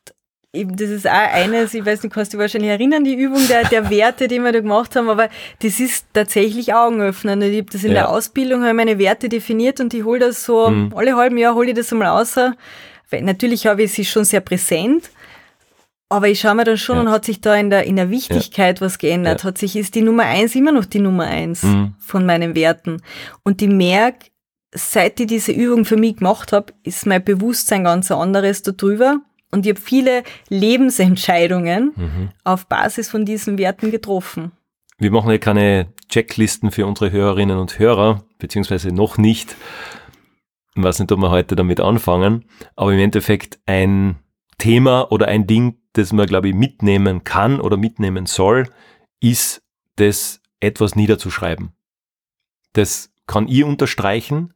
[0.54, 3.48] eben, das ist auch eines, ich weiß nicht, kannst du dich wahrscheinlich erinnern, die Übung
[3.48, 7.40] der, der Werte, die wir da gemacht haben, aber das ist tatsächlich Augenöffner.
[7.42, 7.96] Ich habe das in ja.
[7.96, 10.94] der Ausbildung, habe meine Werte definiert und ich hole das so, mhm.
[10.96, 12.36] alle halben Jahr hole ich das einmal raus.
[13.10, 15.10] Weil natürlich habe ich sie schon sehr präsent,
[16.10, 17.02] aber ich schaue mir dann schon ja.
[17.04, 18.86] und hat sich da in der, in der Wichtigkeit ja.
[18.86, 19.44] was geändert.
[19.44, 21.96] Hat sich, ist die Nummer eins immer noch die Nummer eins mhm.
[22.00, 23.02] von meinen Werten.
[23.44, 24.28] Und ich merke,
[24.74, 29.66] seit ich diese Übung für mich gemacht habe, ist mein Bewusstsein ganz anderes darüber und
[29.66, 32.30] ich habe viele Lebensentscheidungen mhm.
[32.44, 34.52] auf Basis von diesen Werten getroffen.
[34.98, 39.56] Wir machen ja keine Checklisten für unsere Hörerinnen und Hörer, beziehungsweise noch nicht.
[40.76, 44.20] Ich weiß nicht, ob wir heute damit anfangen, aber im Endeffekt ein
[44.58, 48.68] Thema oder ein Ding, das man, glaube ich, mitnehmen kann oder mitnehmen soll,
[49.20, 49.64] ist
[49.96, 51.72] das etwas niederzuschreiben.
[52.74, 54.54] Das kann ich unterstreichen,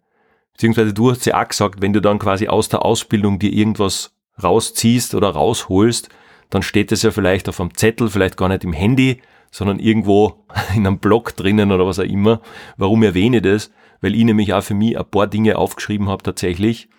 [0.54, 4.15] beziehungsweise du hast ja auch gesagt, wenn du dann quasi aus der Ausbildung dir irgendwas
[4.42, 6.10] rausziehst oder rausholst,
[6.50, 9.22] dann steht es ja vielleicht auf einem Zettel, vielleicht gar nicht im Handy,
[9.52, 10.46] sondern irgendwo
[10.76, 12.42] in einem Blog drinnen oder was auch immer.
[12.78, 13.72] Warum erwähne ich das?
[14.02, 16.90] Weil ich nämlich auch für mich ein paar Dinge aufgeschrieben habe tatsächlich.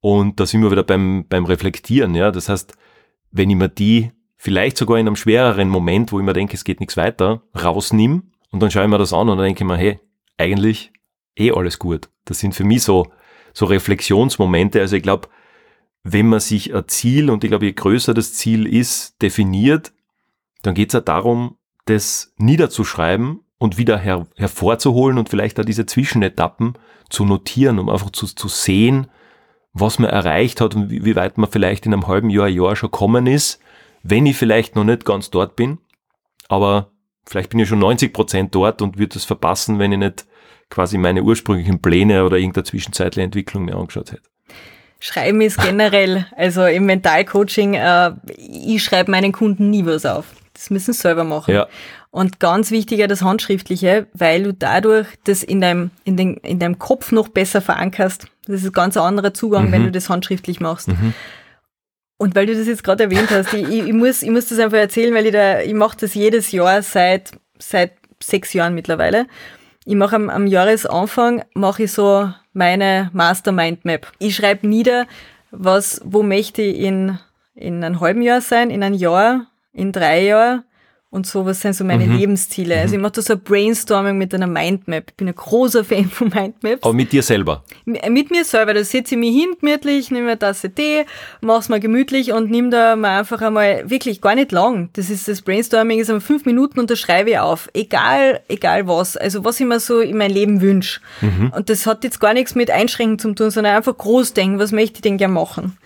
[0.00, 2.30] Und da sind wir wieder beim, beim Reflektieren, ja.
[2.30, 2.76] Das heißt,
[3.30, 6.64] wenn ich mir die vielleicht sogar in einem schwereren Moment, wo ich mir denke, es
[6.64, 9.68] geht nichts weiter, rausnimm und dann schaue ich mir das an und dann denke ich
[9.68, 9.98] mir, hey,
[10.38, 10.92] eigentlich
[11.36, 12.08] eh alles gut.
[12.24, 13.08] Das sind für mich so,
[13.52, 14.80] so Reflexionsmomente.
[14.80, 15.28] Also ich glaube,
[16.08, 19.92] wenn man sich ein Ziel, und ich glaube, je größer das Ziel ist, definiert,
[20.62, 25.84] dann geht es ja darum, das niederzuschreiben und wieder her hervorzuholen und vielleicht auch diese
[25.84, 26.74] Zwischenetappen
[27.10, 29.08] zu notieren, um einfach zu, zu sehen,
[29.72, 32.76] was man erreicht hat und wie, wie weit man vielleicht in einem halben Jahr, Jahr
[32.76, 33.58] schon kommen ist,
[34.04, 35.78] wenn ich vielleicht noch nicht ganz dort bin.
[36.48, 36.92] Aber
[37.24, 40.26] vielleicht bin ich schon 90 Prozent dort und würde das verpassen, wenn ich nicht
[40.70, 44.35] quasi meine ursprünglichen Pläne oder irgendeine zwischenzeitliche Entwicklung mir angeschaut hätte.
[44.98, 50.26] Schreiben ist generell, also im Mentalcoaching, äh, ich schreibe meinen Kunden nie was auf.
[50.54, 51.54] Das müssen sie selber machen.
[51.54, 51.66] Ja.
[52.10, 56.78] Und ganz wichtiger das Handschriftliche, weil du dadurch das in deinem, in, den, in deinem
[56.78, 58.28] Kopf noch besser verankerst.
[58.46, 59.72] Das ist ein ganz anderer Zugang, mhm.
[59.72, 60.88] wenn du das handschriftlich machst.
[60.88, 61.12] Mhm.
[62.16, 64.78] Und weil du das jetzt gerade erwähnt hast, ich, ich, muss, ich muss das einfach
[64.78, 69.26] erzählen, weil ich da, ich mache das jedes Jahr seit, seit sechs Jahren mittlerweile.
[69.84, 74.10] Ich mache am, am Jahresanfang, mache ich so meine Mastermind Map.
[74.18, 75.06] Ich schreibe nieder,
[75.50, 77.18] was, wo möchte ich in,
[77.54, 80.64] in einem halben Jahr sein, in einem Jahr, in drei Jahren
[81.16, 82.18] und so, was sind so meine mhm.
[82.18, 82.78] Lebensziele.
[82.78, 83.00] Also mhm.
[83.00, 85.04] ich mache da so ein Brainstorming mit einer Mindmap.
[85.08, 86.82] Ich bin ein großer Fan von Mindmaps.
[86.82, 87.64] Aber mit dir selber?
[87.86, 88.74] Mit mir selber.
[88.74, 91.06] Da setze ich mich hin gemütlich, nehme eine Tasse Tee,
[91.40, 94.90] mach's mal gemütlich und nimm da mal einfach einmal wirklich gar nicht lang.
[94.92, 97.68] Das ist das Brainstorming ist einmal fünf Minuten und da schreibe ich auf.
[97.72, 99.16] Egal, egal was.
[99.16, 101.00] Also was ich mir so in mein Leben wünsche.
[101.22, 101.52] Mhm.
[101.56, 104.70] Und das hat jetzt gar nichts mit Einschränken zu tun, sondern einfach groß denken, was
[104.70, 105.78] möchte ich denn gerne machen.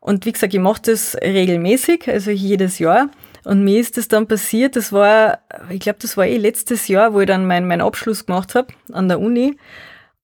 [0.00, 3.08] Und wie gesagt, ich mache das regelmäßig, also jedes Jahr.
[3.46, 5.38] Und mir ist das dann passiert, das war,
[5.70, 8.74] ich glaube, das war eh letztes Jahr, wo ich dann meinen mein Abschluss gemacht habe
[8.92, 9.56] an der Uni.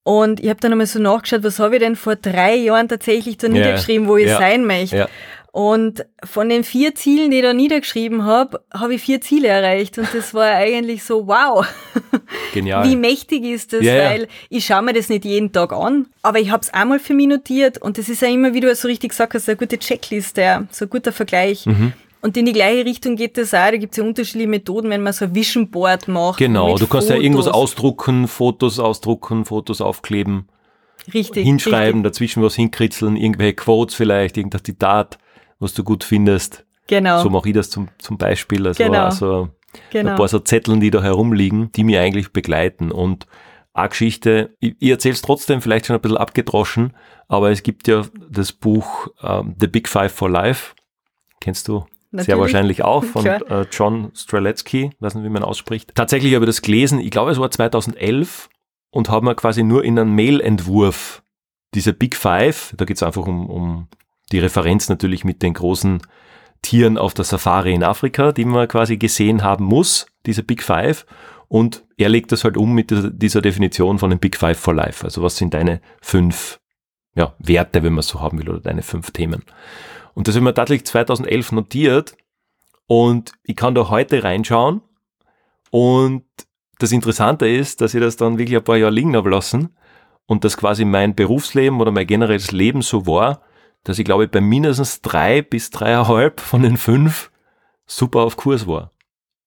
[0.02, 3.36] Und ich habe dann einmal so nachgeschaut, was habe ich denn vor drei Jahren tatsächlich
[3.36, 4.38] da niedergeschrieben, wo ich ja.
[4.38, 4.96] sein möchte.
[4.96, 5.08] Ja.
[5.52, 9.98] Und von den vier Zielen, die ich da niedergeschrieben habe, habe ich vier Ziele erreicht.
[9.98, 11.64] Und das war eigentlich so, wow.
[12.52, 12.88] Genial.
[12.88, 13.84] Wie mächtig ist das?
[13.84, 16.98] Ja, Weil ich schaue mir das nicht jeden Tag an, aber ich habe es einmal
[16.98, 17.78] für mich notiert.
[17.78, 20.86] Und das ist ja immer, wie du so richtig gesagt hast, eine gute Checkliste, so
[20.86, 21.66] ein guter Vergleich.
[21.66, 21.92] Mhm.
[22.22, 23.70] Und in die gleiche Richtung geht es auch.
[23.70, 26.38] Da gibt es ja unterschiedliche Methoden, wenn man so ein Vision Board macht.
[26.38, 27.08] Genau, du kannst Fotos.
[27.08, 30.48] ja irgendwas ausdrucken, Fotos ausdrucken, Fotos aufkleben.
[31.12, 31.44] Richtig.
[31.44, 32.12] Hinschreiben, richtig.
[32.12, 35.18] dazwischen was hinkritzeln, irgendwelche Quotes vielleicht, irgendein Zitat,
[35.58, 36.64] was du gut findest.
[36.86, 37.22] Genau.
[37.22, 38.68] So mache ich das zum, zum Beispiel.
[38.68, 39.04] Also, genau.
[39.04, 39.48] also
[39.90, 40.10] genau.
[40.10, 42.92] ein paar so Zetteln, die da herumliegen, die mich eigentlich begleiten.
[42.92, 43.26] Und
[43.74, 46.94] eine Geschichte, ich, ich erzähle es trotzdem vielleicht schon ein bisschen abgedroschen,
[47.26, 50.74] aber es gibt ja das Buch um, The Big Five for Life.
[51.40, 51.84] Kennst du?
[52.12, 52.26] Natürlich.
[52.26, 55.94] Sehr wahrscheinlich auch von äh, John Streletsky, weiß nicht, wie man ausspricht.
[55.94, 58.50] Tatsächlich habe ich das gelesen, ich glaube, es war 2011
[58.90, 61.22] und habe mir quasi nur in einem Mail-Entwurf
[61.74, 63.88] diese Big Five, da geht es einfach um, um
[64.30, 66.02] die Referenz natürlich mit den großen
[66.60, 71.06] Tieren auf der Safari in Afrika, die man quasi gesehen haben muss, diese Big Five.
[71.48, 74.74] Und er legt das halt um mit dieser, dieser Definition von den Big Five for
[74.74, 75.04] Life.
[75.04, 76.60] Also was sind deine fünf
[77.14, 79.44] ja, Werte, wenn man so haben will, oder deine fünf Themen.
[80.14, 82.16] Und das haben wir tatsächlich 2011 notiert
[82.86, 84.82] und ich kann da heute reinschauen
[85.70, 86.24] und
[86.78, 89.76] das Interessante ist, dass ich das dann wirklich ein paar Jahre liegen habe lassen
[90.26, 93.42] und dass quasi mein Berufsleben oder mein generelles Leben so war,
[93.84, 97.30] dass ich glaube bei mindestens drei bis dreieinhalb von den fünf
[97.86, 98.92] super auf Kurs war.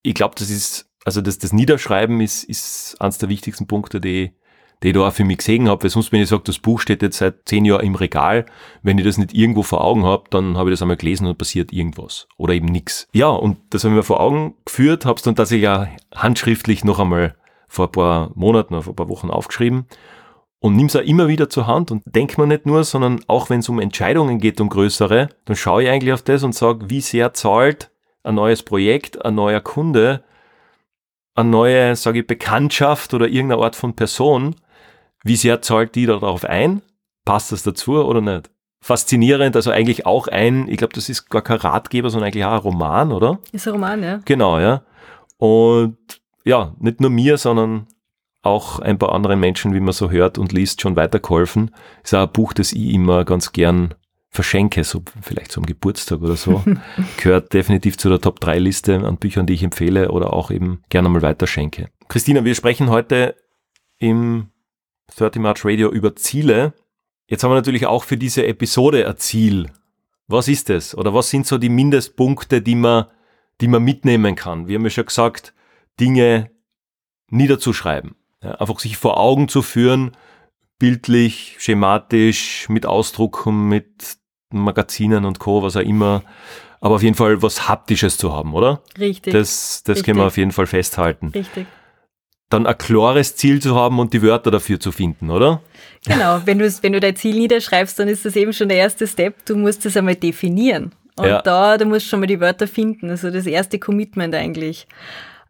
[0.02, 4.34] Ich glaube, das ist, also das, das Niederschreiben ist, ist eines der wichtigsten Punkte, die,
[4.84, 6.80] die ich da auch für mich gesehen habe, weil sonst, wenn ich sage, das Buch
[6.80, 8.46] steht jetzt seit zehn Jahren im Regal,
[8.84, 11.38] wenn ich das nicht irgendwo vor Augen habe, dann habe ich das einmal gelesen und
[11.38, 13.08] passiert irgendwas oder eben nichts.
[13.14, 16.84] Ja, und das habe ich mir vor Augen geführt, habe es dann tatsächlich auch handschriftlich
[16.84, 17.36] noch einmal
[17.68, 19.88] vor ein paar Monaten, vor ein paar Wochen aufgeschrieben
[20.60, 23.50] und nimm es auch immer wieder zur Hand und denk mir nicht nur, sondern auch
[23.50, 26.90] wenn es um Entscheidungen geht, um größere, dann schaue ich eigentlich auf das und sage,
[26.90, 27.92] wie sehr zahlt
[28.24, 30.24] ein neues Projekt, ein neuer Kunde,
[31.36, 34.56] eine neue, sage ich, Bekanntschaft oder irgendeine Art von Person
[35.26, 36.82] wie sehr zahlt die darauf ein?
[37.26, 38.52] Passt das dazu oder nicht?
[38.80, 42.52] Faszinierend, also eigentlich auch ein, ich glaube, das ist gar kein Ratgeber, sondern eigentlich auch
[42.52, 43.40] ein Roman, oder?
[43.52, 44.20] Ist ein Roman, ja.
[44.26, 44.84] Genau, ja.
[45.38, 45.98] Und
[46.44, 47.88] ja, nicht nur mir, sondern
[48.44, 51.72] auch ein paar anderen Menschen, wie man so hört und liest, schon weitergeholfen.
[52.04, 53.96] Ist auch ein Buch, das ich immer ganz gern
[54.30, 56.64] verschenke, so vielleicht zum Geburtstag oder so.
[57.18, 60.84] Gehört definitiv zu der Top 3 Liste an Büchern, die ich empfehle oder auch eben
[60.90, 61.88] gerne mal weiterschenke.
[62.10, 63.36] Christina, wir sprechen heute
[63.98, 64.52] im
[65.16, 66.74] 30 March Radio über Ziele.
[67.28, 69.72] Jetzt haben wir natürlich auch für diese Episode ein Ziel.
[70.28, 70.96] Was ist es?
[70.98, 73.06] Oder was sind so die Mindestpunkte, die man,
[73.62, 74.68] die man mitnehmen kann?
[74.68, 75.54] Wir haben ja schon gesagt,
[76.00, 76.52] Dinge
[77.30, 78.16] niederzuschreiben.
[78.44, 80.12] Ja, einfach sich vor Augen zu führen,
[80.78, 84.18] bildlich, schematisch, mit Ausdrucken, mit
[84.52, 86.24] Magazinen und Co., was auch immer.
[86.82, 88.84] Aber auf jeden Fall was Haptisches zu haben, oder?
[89.00, 89.34] Richtig.
[89.34, 90.06] Das, das Richtig.
[90.06, 91.28] können wir auf jeden Fall festhalten.
[91.28, 91.66] Richtig
[92.56, 95.62] dann ein klares Ziel zu haben und die Wörter dafür zu finden, oder?
[96.06, 99.08] Genau, wenn du, wenn du dein Ziel niederschreibst, dann ist das eben schon der erste
[99.08, 99.46] Step.
[99.46, 100.92] Du musst es einmal definieren.
[101.18, 101.42] Und ja.
[101.42, 103.10] da, du musst schon mal die Wörter finden.
[103.10, 104.88] Also das erste Commitment eigentlich.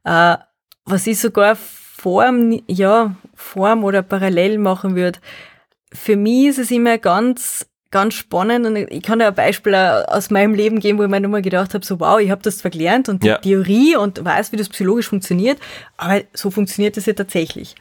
[0.03, 0.37] Äh,
[0.85, 5.19] was ich sogar Form, ja, Form oder parallel machen würde.
[5.91, 10.29] Für mich ist es immer ganz ganz spannend und ich kann dir ein Beispiel aus
[10.29, 12.71] meinem Leben geben, wo ich mir nochmal gedacht habe, so wow, ich habe das zwar
[12.71, 13.37] gelernt und die ja.
[13.37, 15.59] Theorie und weiß, wie das psychologisch funktioniert,
[15.97, 17.75] aber so funktioniert das ja tatsächlich.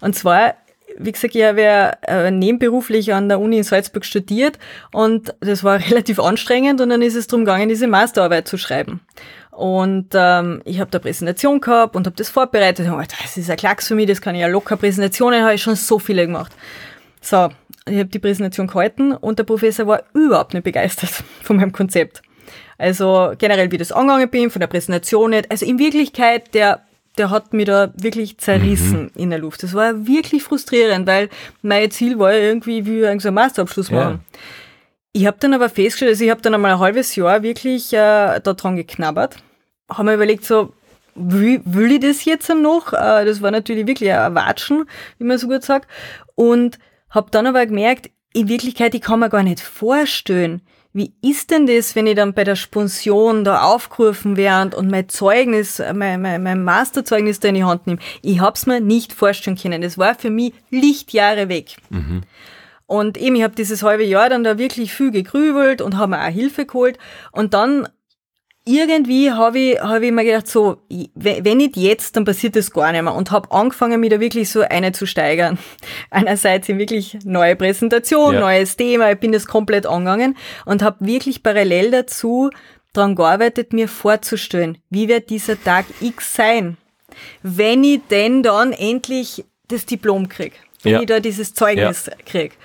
[0.00, 0.54] Und zwar,
[0.96, 4.58] wie gesagt, ich habe ja äh, nebenberuflich an der Uni in Salzburg studiert
[4.92, 9.00] und das war relativ anstrengend und dann ist es darum gegangen, diese Masterarbeit zu schreiben.
[9.50, 12.86] Und ähm, ich habe da Präsentation gehabt und habe das vorbereitet.
[12.86, 14.78] Und gedacht, das ist ein Klacks für mich, das kann ich ja locker.
[14.78, 16.52] Präsentationen habe ich schon so viele gemacht.
[17.20, 17.50] So,
[17.86, 21.10] ich habe die Präsentation gehalten und der Professor war überhaupt nicht begeistert
[21.42, 22.22] von meinem Konzept.
[22.78, 25.50] Also generell, wie das angegangen bin, von der Präsentation nicht.
[25.50, 26.82] Also in Wirklichkeit, der,
[27.18, 29.10] der hat mich da wirklich zerrissen mhm.
[29.14, 29.62] in der Luft.
[29.62, 31.28] Das war wirklich frustrierend, weil
[31.62, 34.20] mein Ziel war irgendwie, wie wir einen Masterabschluss machen.
[34.32, 34.38] Ja.
[35.12, 38.40] Ich habe dann aber festgestellt, also ich habe dann einmal ein halbes Jahr wirklich äh,
[38.40, 39.36] da dran geknabbert.
[39.90, 40.72] Habe mir überlegt, so,
[41.14, 42.92] will, will ich das jetzt noch?
[42.92, 44.84] Äh, das war natürlich wirklich ein Watschen,
[45.18, 45.88] wie man so gut sagt.
[46.34, 46.78] Und
[47.10, 51.66] hab dann aber gemerkt, in Wirklichkeit, ich kann mir gar nicht vorstellen, wie ist denn
[51.66, 56.42] das, wenn ich dann bei der Sponsion da aufgerufen werde und mein Zeugnis, mein, mein,
[56.42, 58.00] mein Masterzeugnis da in die Hand nehme?
[58.22, 59.82] Ich hab's mir nicht vorstellen können.
[59.82, 61.76] Das war für mich Lichtjahre weg.
[61.90, 62.22] Mhm.
[62.86, 66.24] Und eben, ich habe dieses halbe Jahr dann da wirklich viel gegrübelt und habe mir
[66.24, 66.98] auch Hilfe geholt.
[67.30, 67.88] Und dann
[68.70, 70.78] irgendwie habe ich, hab ich mir gedacht, so,
[71.14, 73.14] wenn nicht jetzt, dann passiert das gar nicht mehr.
[73.14, 75.58] Und habe angefangen, mich da wirklich so eine zu steigern.
[76.10, 78.40] Einerseits in wirklich neue Präsentation, ja.
[78.40, 82.50] neues Thema, ich bin das komplett angegangen und habe wirklich parallel dazu
[82.92, 86.76] daran gearbeitet, mir vorzustellen, wie wird dieser Tag X sein,
[87.42, 91.00] wenn ich denn dann endlich das Diplom krieg, wenn ja.
[91.00, 92.14] ich da dieses Zeugnis ja.
[92.26, 92.56] krieg.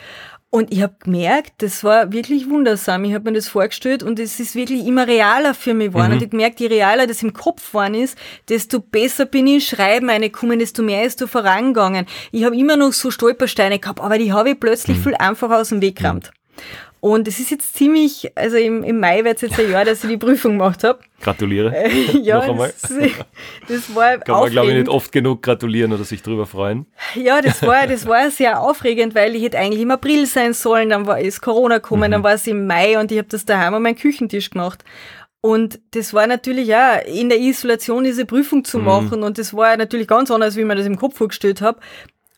[0.56, 3.04] Und ich habe gemerkt, das war wirklich wundersam.
[3.04, 6.12] Ich habe mir das vorgestellt und es ist wirklich immer realer für mich geworden.
[6.12, 6.14] Mhm.
[6.14, 9.60] Und ich gemerkt, je realer das im Kopf geworden ist, desto besser bin ich in
[9.60, 12.06] Schreiben reingekommen, desto mehr ist du vorangegangen.
[12.32, 15.04] Ich habe immer noch so Stolpersteine gehabt, aber die habe ich plötzlich mhm.
[15.04, 16.32] viel einfacher aus dem Weg gerammt.
[16.32, 16.46] Mhm.
[17.06, 20.04] Und es ist jetzt ziemlich, also im, im Mai wird es jetzt ein Jahr, dass
[20.04, 20.98] ich die Prüfung gemacht habe.
[21.22, 21.72] Gratuliere.
[21.72, 22.74] Äh, ja, Noch einmal.
[22.82, 22.92] Das,
[23.68, 26.88] das war Kann man, glaube ich, nicht oft genug gratulieren oder sich drüber freuen.
[27.14, 30.90] Ja, das war, das war sehr aufregend, weil ich hätte eigentlich im April sein sollen,
[30.90, 32.14] dann war ist Corona gekommen, mhm.
[32.14, 34.84] dann war es im Mai und ich habe das daheim an meinen Küchentisch gemacht.
[35.42, 38.86] Und das war natürlich ja in der Isolation diese Prüfung zu mhm.
[38.86, 41.78] machen und das war natürlich ganz anders, wie man das im Kopf vorgestellt habe.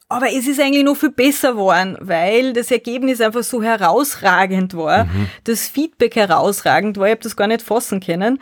[0.09, 5.05] Aber es ist eigentlich noch viel besser geworden, weil das Ergebnis einfach so herausragend war,
[5.05, 5.27] mhm.
[5.43, 8.39] das Feedback herausragend war, ich habe das gar nicht fassen können.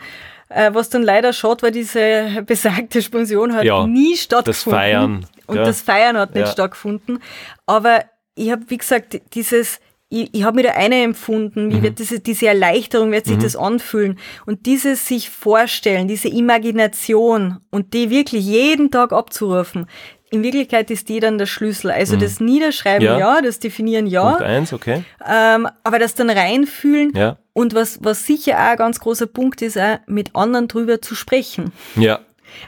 [0.48, 4.76] Äh, was dann leider schaut, war diese besagte Sponsion hat ja, nie stattgefunden.
[4.76, 5.26] Das Feiern.
[5.46, 5.64] Und ja.
[5.64, 6.52] das Feiern hat nicht ja.
[6.52, 7.20] stattgefunden.
[7.66, 8.04] Aber
[8.36, 11.82] ich habe, wie gesagt, dieses, ich, ich habe mir da eine empfunden, wie mhm.
[11.82, 13.42] wird diese, diese Erleichterung, wird sich mhm.
[13.42, 14.18] das anfühlen.
[14.44, 19.88] Und dieses sich vorstellen, diese Imagination und die wirklich jeden Tag abzurufen,
[20.36, 21.90] in Wirklichkeit ist die dann der Schlüssel.
[21.90, 22.20] Also mhm.
[22.20, 23.18] das Niederschreiben, ja.
[23.18, 23.40] ja.
[23.40, 24.28] das Definieren, ja.
[24.28, 25.02] Punkt eins, okay.
[25.26, 27.38] Ähm, aber das dann reinfühlen ja.
[27.52, 31.14] und was, was sicher auch ein ganz großer Punkt ist, auch mit anderen drüber zu
[31.14, 31.72] sprechen.
[31.96, 32.20] Ja.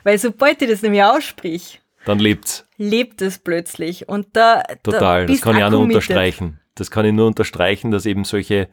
[0.02, 2.66] Weil sobald ich das nämlich aussprich, dann lebt's.
[2.78, 4.08] Lebt es plötzlich.
[4.08, 4.62] Und da.
[4.82, 6.60] Total, da das kann ich auch nur unterstreichen.
[6.74, 8.68] Das kann ich nur unterstreichen, dass eben solche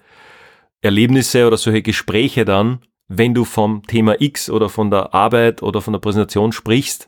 [0.81, 5.81] Erlebnisse oder solche Gespräche dann, wenn du vom Thema X oder von der Arbeit oder
[5.81, 7.07] von der Präsentation sprichst,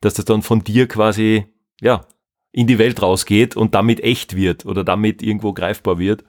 [0.00, 1.46] dass das dann von dir quasi,
[1.80, 2.06] ja,
[2.52, 6.24] in die Welt rausgeht und damit echt wird oder damit irgendwo greifbar wird.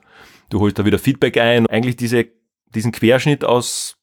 [0.50, 1.66] Du holst da wieder Feedback ein.
[1.66, 2.26] Eigentlich diese,
[2.74, 3.96] diesen Querschnitt aus,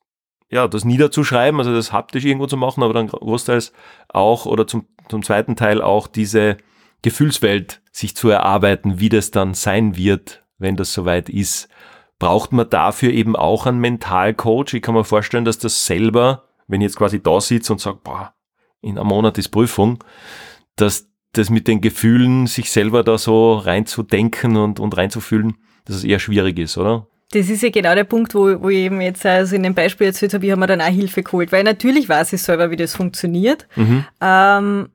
[0.49, 3.73] ja, das niederzuschreiben, also das haptisch irgendwo zu machen, aber dann großteils
[4.09, 6.57] auch oder zum, zum zweiten Teil auch diese
[7.03, 11.69] Gefühlswelt sich zu erarbeiten, wie das dann sein wird, wenn das soweit ist.
[12.17, 14.73] Braucht man dafür eben auch einen Mentalcoach?
[14.73, 17.99] Ich kann mir vorstellen, dass das selber, wenn ich jetzt quasi da sitze und sage,
[18.03, 18.33] boah,
[18.81, 20.03] in einem Monat ist Prüfung,
[20.75, 26.03] dass das mit den Gefühlen, sich selber da so reinzudenken und, und reinzufühlen, dass es
[26.03, 27.07] eher schwierig ist, oder?
[27.31, 30.07] Das ist ja genau der Punkt, wo, wo ich eben jetzt also in dem Beispiel
[30.07, 32.75] erzählt habe, ich habe mir dann auch Hilfe geholt, weil natürlich weiß ich selber, wie
[32.75, 33.67] das funktioniert.
[33.75, 34.05] Mhm.
[34.21, 34.89] Ähm,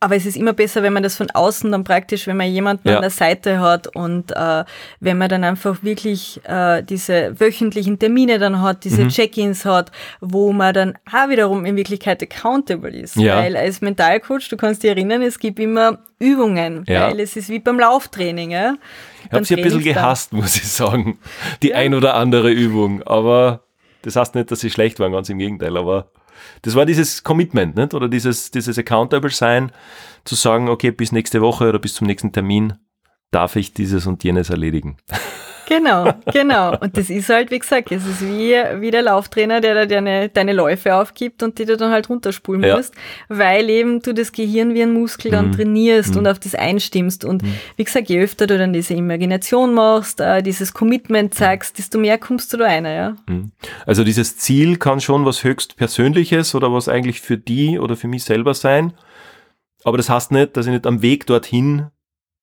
[0.00, 2.88] aber es ist immer besser, wenn man das von außen dann praktisch, wenn man jemanden
[2.88, 2.96] ja.
[2.96, 4.64] an der Seite hat und äh,
[5.00, 9.08] wenn man dann einfach wirklich äh, diese wöchentlichen Termine dann hat, diese mhm.
[9.08, 13.16] Check-ins hat, wo man dann auch wiederum in Wirklichkeit accountable ist.
[13.16, 13.38] Ja.
[13.38, 17.08] Weil als Mentalcoach, du kannst dich erinnern, es gibt immer Übungen, ja.
[17.08, 18.52] weil es ist wie beim Lauftraining.
[18.52, 18.76] Ja?
[19.24, 21.18] Ich habe sie ein bisschen gehasst, muss ich sagen,
[21.62, 23.02] die ein oder andere Übung.
[23.02, 23.62] Aber
[24.02, 25.76] das heißt nicht, dass sie schlecht waren, ganz im Gegenteil.
[25.76, 26.06] Aber
[26.62, 27.94] das war dieses Commitment, nicht?
[27.94, 29.72] Oder dieses, dieses Accountable sein,
[30.24, 32.74] zu sagen, okay, bis nächste Woche oder bis zum nächsten Termin
[33.30, 34.96] darf ich dieses und jenes erledigen.
[35.68, 36.78] Genau, genau.
[36.78, 40.30] Und das ist halt, wie gesagt, es ist wie, wie der Lauftrainer, der da deine,
[40.30, 42.76] deine Läufe aufgibt und die du dann halt runterspulen ja.
[42.76, 42.94] musst,
[43.28, 45.52] weil eben du das Gehirn wie ein Muskel dann mhm.
[45.52, 46.20] trainierst mhm.
[46.20, 47.24] und auf das einstimmst.
[47.26, 47.52] Und mhm.
[47.76, 52.16] wie gesagt, je öfter du dann diese Imagination machst, äh, dieses Commitment zeigst, desto mehr
[52.16, 53.16] kommst du da rein, ja.
[53.26, 53.52] Mhm.
[53.84, 58.08] Also dieses Ziel kann schon was höchst Persönliches oder was eigentlich für die oder für
[58.08, 58.94] mich selber sein.
[59.84, 61.88] Aber das heißt nicht, dass ich nicht am Weg dorthin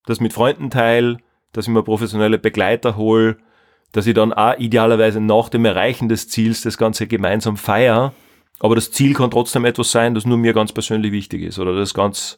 [0.06, 1.18] das mit Freunden teile,
[1.56, 3.38] dass ich mir professionelle Begleiter hole,
[3.94, 8.14] dass ich dann auch idealerweise nach dem Erreichen des Ziels das Ganze gemeinsam feiere.
[8.60, 11.76] Aber das Ziel kann trotzdem etwas sein, das nur mir ganz persönlich wichtig ist oder
[11.76, 12.38] das ganz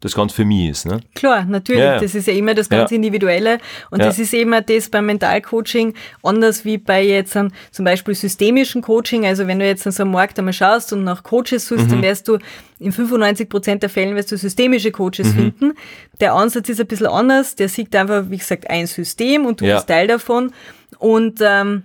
[0.00, 0.86] das ganz für mich ist.
[0.86, 1.00] Ne?
[1.14, 1.80] Klar, natürlich.
[1.80, 2.00] Ja, ja.
[2.00, 2.96] Das ist ja immer das ganz ja.
[2.96, 3.58] Individuelle.
[3.90, 8.82] Und das ist eben das beim Mentalcoaching anders wie bei jetzt einem, zum Beispiel systemischen
[8.82, 9.24] Coaching.
[9.24, 11.90] Also wenn du jetzt an so einem Markt einmal schaust und nach Coaches suchst, mhm.
[11.90, 12.38] dann wirst du
[12.78, 15.34] in 95 Prozent der Fällen wirst du systemische Coaches mhm.
[15.34, 15.72] finden.
[16.20, 17.56] Der Ansatz ist ein bisschen anders.
[17.56, 20.52] Der sieht einfach, wie gesagt, ein System und du bist Teil davon.
[20.98, 21.84] Und ähm,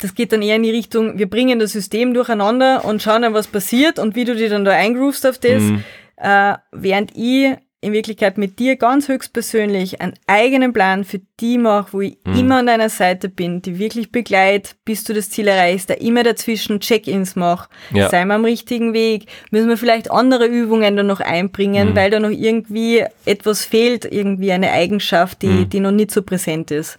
[0.00, 3.34] das geht dann eher in die Richtung, wir bringen das System durcheinander und schauen dann,
[3.34, 5.62] was passiert und wie du dich dann da eingroovst auf das.
[5.62, 5.84] Mhm
[6.16, 11.92] äh, während ich in Wirklichkeit mit dir ganz höchstpersönlich einen eigenen Plan für die mache,
[11.92, 12.38] wo ich mhm.
[12.38, 16.22] immer an deiner Seite bin, die wirklich begleit, bis du das Ziel erreichst, da immer
[16.22, 18.08] dazwischen Check-ins mache, ja.
[18.08, 21.96] sei wir am richtigen Weg, müssen wir vielleicht andere Übungen da noch einbringen, mhm.
[21.96, 25.68] weil da noch irgendwie etwas fehlt, irgendwie eine Eigenschaft, die, mhm.
[25.68, 26.96] die noch nicht so präsent ist.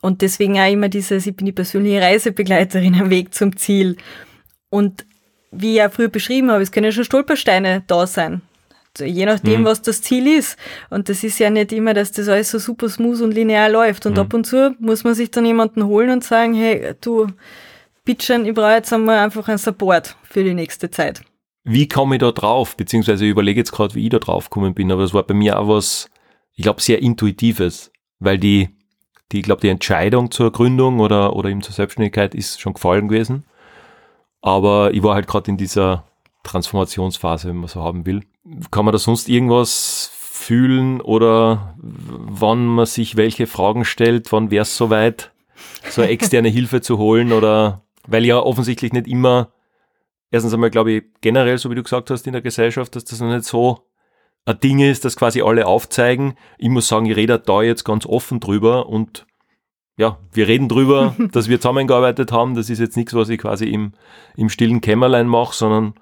[0.00, 3.96] Und deswegen auch immer dieses, ich bin die persönliche Reisebegleiterin am Weg zum Ziel.
[4.70, 5.04] Und
[5.56, 8.42] wie ich ja früher beschrieben habe, es können ja schon Stolpersteine da sein
[9.00, 9.64] je nachdem, mhm.
[9.64, 10.56] was das Ziel ist.
[10.90, 14.06] Und das ist ja nicht immer, dass das alles so super smooth und linear läuft.
[14.06, 14.18] Und mhm.
[14.20, 17.26] ab und zu muss man sich dann jemanden holen und sagen, hey, du,
[18.04, 21.22] bitteschön, ich brauche jetzt einmal einfach einen Support für die nächste Zeit.
[21.64, 22.76] Wie komme ich da drauf?
[22.76, 25.34] Beziehungsweise ich überlege jetzt gerade, wie ich da drauf gekommen bin, aber das war bei
[25.34, 26.10] mir auch was,
[26.54, 28.68] ich glaube, sehr Intuitives, weil die,
[29.32, 33.08] die, ich glaube, die Entscheidung zur Gründung oder, oder eben zur Selbstständigkeit ist schon gefallen
[33.08, 33.44] gewesen.
[34.44, 36.04] Aber ich war halt gerade in dieser
[36.42, 38.24] Transformationsphase, wenn man so haben will.
[38.70, 44.64] Kann man da sonst irgendwas fühlen oder wann man sich welche Fragen stellt, wann wäre
[44.64, 45.32] es soweit,
[45.88, 49.54] so eine externe Hilfe zu holen oder weil ja offensichtlich nicht immer,
[50.30, 53.20] erstens einmal glaube ich generell, so wie du gesagt hast, in der Gesellschaft, dass das
[53.20, 53.86] noch nicht so
[54.44, 56.34] ein Ding ist, das quasi alle aufzeigen.
[56.58, 59.24] Ich muss sagen, ich rede da jetzt ganz offen drüber und
[59.96, 62.54] ja, wir reden drüber, dass wir zusammengearbeitet haben.
[62.54, 63.92] Das ist jetzt nichts, was ich quasi im,
[64.36, 65.94] im stillen Kämmerlein mache, sondern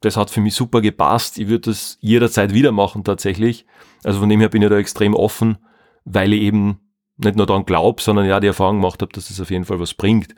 [0.00, 1.38] das hat für mich super gepasst.
[1.38, 3.66] Ich würde das jederzeit wieder machen tatsächlich.
[4.04, 5.58] Also von dem her bin ich da extrem offen,
[6.04, 6.80] weil ich eben
[7.16, 9.80] nicht nur daran glaube, sondern ja die Erfahrung gemacht habe, dass das auf jeden Fall
[9.80, 10.34] was bringt.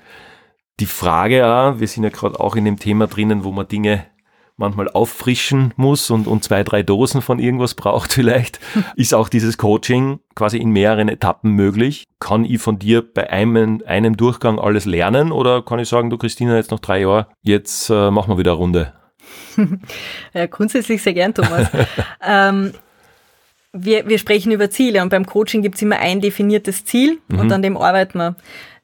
[0.78, 4.06] Die Frage auch, wir sind ja gerade auch in dem Thema drinnen, wo man Dinge
[4.56, 8.60] manchmal auffrischen muss und, und zwei, drei Dosen von irgendwas braucht vielleicht,
[8.96, 12.04] ist auch dieses Coaching quasi in mehreren Etappen möglich.
[12.20, 16.18] Kann ich von dir bei einem, einem Durchgang alles lernen oder kann ich sagen, du
[16.18, 18.92] Christina, jetzt noch drei Jahre, jetzt äh, machen wir wieder eine Runde?
[20.34, 21.68] ja, grundsätzlich sehr gern, Thomas.
[22.26, 22.72] ähm,
[23.72, 27.40] wir, wir sprechen über Ziele und beim Coaching gibt es immer ein definiertes Ziel mhm.
[27.40, 28.36] und an dem arbeiten wir.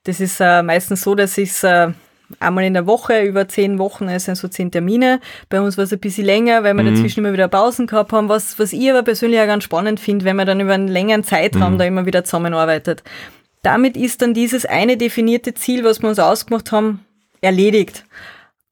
[0.05, 1.93] Das ist äh, meistens so, dass ich äh,
[2.41, 5.21] einmal in der Woche über zehn Wochen, es sind so zehn Termine.
[5.49, 6.95] Bei uns war es ein bisschen länger, weil wir mhm.
[6.95, 10.25] dazwischen immer wieder Pausen gehabt haben, was, was ich aber persönlich auch ganz spannend finde,
[10.25, 11.79] wenn man dann über einen längeren Zeitraum mhm.
[11.79, 13.03] da immer wieder zusammenarbeitet.
[13.63, 17.05] Damit ist dann dieses eine definierte Ziel, was wir uns ausgemacht haben,
[17.41, 18.05] erledigt.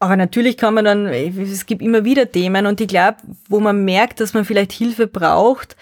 [0.01, 3.85] Aber natürlich kann man dann, es gibt immer wieder Themen und ich glaube, wo man
[3.85, 5.77] merkt, dass man vielleicht Hilfe braucht,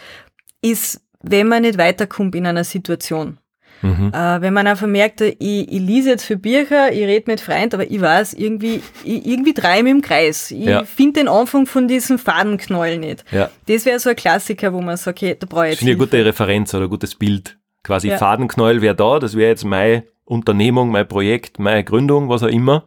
[0.61, 3.39] ist, wenn man nicht weiterkommt in einer Situation.
[3.83, 4.13] Mhm.
[4.13, 7.75] Äh, wenn man einfach merkt, ich, ich lese jetzt für Bücher, ich rede mit Freunden,
[7.75, 10.51] aber ich weiß, irgendwie, ich, irgendwie drehe ich im Kreis.
[10.51, 10.85] Ich ja.
[10.85, 13.25] finde den Anfang von diesem Fadenknäuel nicht.
[13.31, 13.51] Ja.
[13.67, 15.81] Das wäre so ein Klassiker, wo man sagt, okay, da brauche ich jetzt.
[15.81, 17.57] Das finde ich eine gute Referenz oder ein gutes Bild.
[17.85, 18.19] Quasi ja.
[18.19, 22.85] Fadenknäuel wäre da, das wäre jetzt meine Unternehmung, mein Projekt, meine Gründung, was auch immer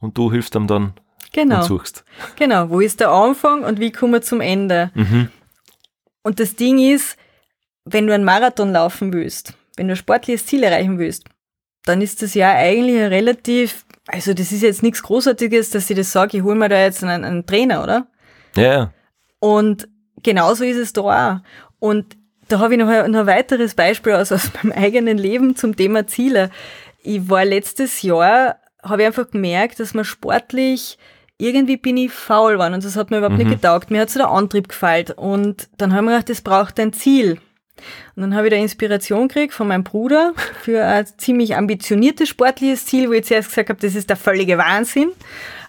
[0.00, 0.94] und du hilfst ihm dann
[1.32, 1.56] genau.
[1.56, 2.04] und suchst.
[2.36, 4.90] Genau, wo ist der Anfang und wie kommen wir zum Ende?
[4.94, 5.30] Mhm.
[6.22, 7.16] Und das Ding ist,
[7.84, 11.24] wenn du einen Marathon laufen willst, wenn du ein sportliches Ziel erreichen willst,
[11.84, 16.12] dann ist das ja eigentlich relativ, also das ist jetzt nichts Großartiges, dass ich das
[16.12, 18.06] sage, ich hole mir da jetzt einen, einen Trainer, oder?
[18.56, 18.92] Ja.
[19.38, 19.88] Und
[20.22, 21.40] genauso ist es da auch.
[21.78, 22.16] Und
[22.48, 25.76] da habe ich noch ein, noch ein weiteres Beispiel aus, aus meinem eigenen Leben zum
[25.76, 26.50] Thema Ziele.
[27.02, 30.98] Ich war letztes Jahr habe ich einfach gemerkt, dass man sportlich
[31.38, 33.48] irgendwie bin ich faul geworden und das hat mir überhaupt mhm.
[33.48, 33.90] nicht getaugt.
[33.90, 37.38] Mir hat so der Antrieb gefällt und dann haben wir gedacht, das braucht ein Ziel.
[38.14, 42.86] Und dann habe ich da Inspiration gekriegt von meinem Bruder für ein ziemlich ambitioniertes sportliches
[42.86, 45.10] Ziel, wo ich zuerst gesagt habe, das ist der völlige Wahnsinn.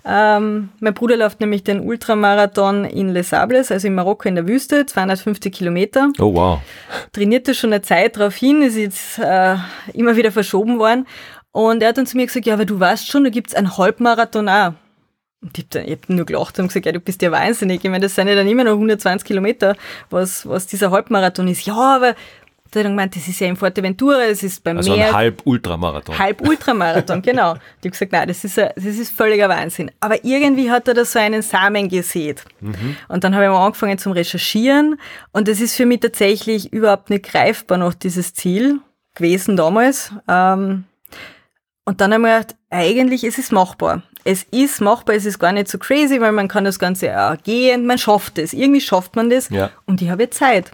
[0.10, 4.48] Ähm, mein Bruder läuft nämlich den Ultramarathon in Les Sables, also in Marokko in der
[4.48, 6.12] Wüste, 250 Kilometer.
[6.20, 6.60] Oh wow.
[7.12, 9.56] Trainierte schon eine Zeit darauf hin, ist jetzt äh,
[9.94, 11.06] immer wieder verschoben worden.
[11.52, 13.78] Und er hat dann zu mir gesagt, ja, aber du weißt schon, da gibt's einen
[13.78, 14.74] Halbmarathon auch.
[15.48, 17.84] Und ich hab, dann, ich hab nur gelacht und gesagt, ja, du bist ja wahnsinnig.
[17.84, 19.76] Ich meine, das sind ja dann immer noch 120 Kilometer,
[20.10, 21.66] was, was dieser Halbmarathon ist.
[21.66, 22.16] Ja, aber
[22.72, 25.08] da hat er gemeint, das ist ja in Fuerteventura, es ist beim Also Meer.
[25.08, 26.20] ein Halb-Ultramarathon.
[26.20, 27.54] Halb-Ultramarathon, genau.
[27.54, 29.90] Ich habe gesagt, nein, das ist, ein, das ist völliger Wahnsinn.
[30.02, 32.44] Aber irgendwie hat er da so einen Samen gesät.
[33.08, 35.00] Und dann habe ich mal angefangen zum Recherchieren.
[35.32, 38.80] Und das ist für mich tatsächlich überhaupt nicht greifbar noch, dieses Ziel
[39.16, 40.12] gewesen damals.
[40.28, 40.84] Ähm,
[41.86, 44.04] und dann haben wir gedacht, eigentlich ist es machbar.
[44.24, 47.38] Es ist machbar, es ist gar nicht so crazy, weil man kann das Ganze auch
[47.42, 48.54] gehen, man schafft es.
[48.54, 49.50] Irgendwie schafft man das.
[49.50, 49.70] Ja.
[49.86, 50.72] Und ich habe jetzt Zeit.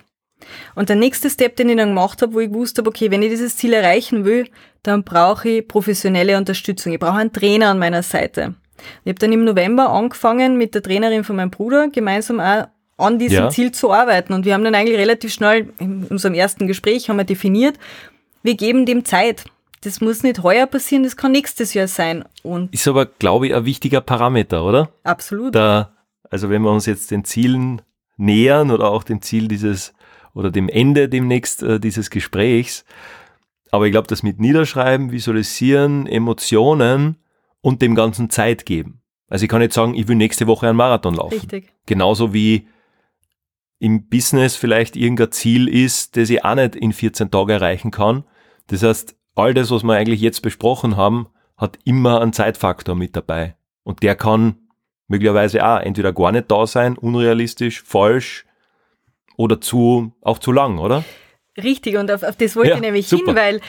[0.75, 3.21] Und der nächste Step, den ich dann gemacht habe, wo ich gewusst habe, okay, wenn
[3.21, 4.49] ich dieses Ziel erreichen will,
[4.81, 6.91] dann brauche ich professionelle Unterstützung.
[6.93, 8.55] Ich brauche einen Trainer an meiner Seite.
[9.05, 12.65] Ich habe dann im November angefangen, mit der Trainerin von meinem Bruder gemeinsam auch
[12.97, 13.49] an diesem Ja.
[13.49, 14.33] Ziel zu arbeiten.
[14.33, 17.75] Und wir haben dann eigentlich relativ schnell in unserem ersten Gespräch haben wir definiert,
[18.43, 19.45] wir geben dem Zeit.
[19.83, 22.23] Das muss nicht heuer passieren, das kann nächstes Jahr sein.
[22.41, 24.89] Und Ist aber, glaube ich, ein wichtiger Parameter, oder?
[25.03, 25.53] absolut.
[25.53, 25.93] Da,
[26.29, 27.81] also wenn wir uns jetzt den Zielen
[28.15, 29.93] nähern oder auch dem Ziel dieses
[30.33, 32.85] oder dem Ende demnächst äh, dieses Gesprächs,
[33.71, 37.17] aber ich glaube, das mit Niederschreiben, Visualisieren, Emotionen
[37.61, 39.01] und dem Ganzen Zeit geben.
[39.27, 41.33] Also ich kann nicht sagen, ich will nächste Woche einen Marathon laufen.
[41.33, 41.73] Richtig.
[41.87, 42.67] Genauso wie
[43.79, 48.23] im Business vielleicht irgendein Ziel ist, das ich auch nicht in 14 Tagen erreichen kann.
[48.67, 51.27] Das heißt, all das, was wir eigentlich jetzt besprochen haben,
[51.57, 53.55] hat immer einen Zeitfaktor mit dabei.
[53.83, 54.57] Und der kann
[55.07, 58.45] möglicherweise auch entweder gar nicht da sein, unrealistisch, falsch
[59.37, 61.03] oder zu, auch zu lang, oder?
[61.61, 63.27] Richtig, und auf, auf das wollte Ja, ich nämlich super.
[63.27, 63.59] hin, weil,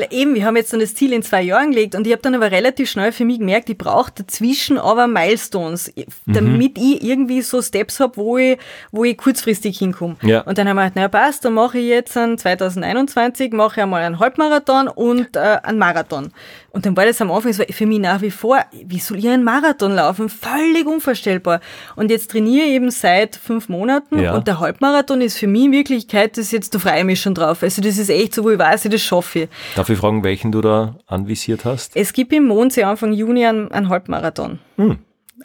[0.00, 2.20] weil eben, wir haben jetzt so das Ziel in zwei Jahren gelegt und ich habe
[2.22, 5.92] dann aber relativ schnell für mich gemerkt, ich brauche dazwischen aber Milestones,
[6.26, 6.32] Mhm.
[6.32, 8.58] damit ich irgendwie so Steps habe, wo ich,
[8.90, 10.16] wo ich kurzfristig hinkomme.
[10.22, 10.40] Ja.
[10.40, 13.82] Und dann haben wir gedacht, naja passt, dann mache ich jetzt an 2021, mache ich
[13.84, 16.32] einmal einen Halbmarathon und äh, einen Marathon.
[16.72, 19.28] Und dann war das am Anfang so für mich nach wie vor, wie soll ich
[19.28, 20.30] einen Marathon laufen?
[20.30, 21.60] Völlig unvorstellbar.
[21.96, 24.34] Und jetzt trainiere ich eben seit fünf Monaten Ja.
[24.34, 27.20] und der Halbmarathon ist für mich in Wirklichkeit, das ist jetzt, da freue ich mich
[27.20, 27.62] schon drauf.
[27.62, 29.48] Also das ist echt so, wo ich weiß, das schaffe ich.
[29.76, 31.94] Darf ich fragen, welchen du da anvisiert hast?
[31.94, 34.58] Es gibt im Mondsee Anfang Juni einen, einen Halbmarathon.
[34.76, 34.98] Hm.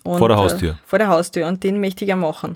[0.04, 0.72] Und, Vor der Haustür.
[0.72, 2.56] Äh, vor der Haustür und den möchte ich ja machen.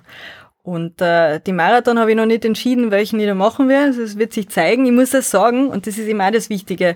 [0.64, 4.00] Und äh, die Marathon habe ich noch nicht entschieden, welchen ich da machen werde.
[4.02, 4.86] Es wird sich zeigen.
[4.86, 6.94] Ich muss das sagen, und das ist immer das Wichtige.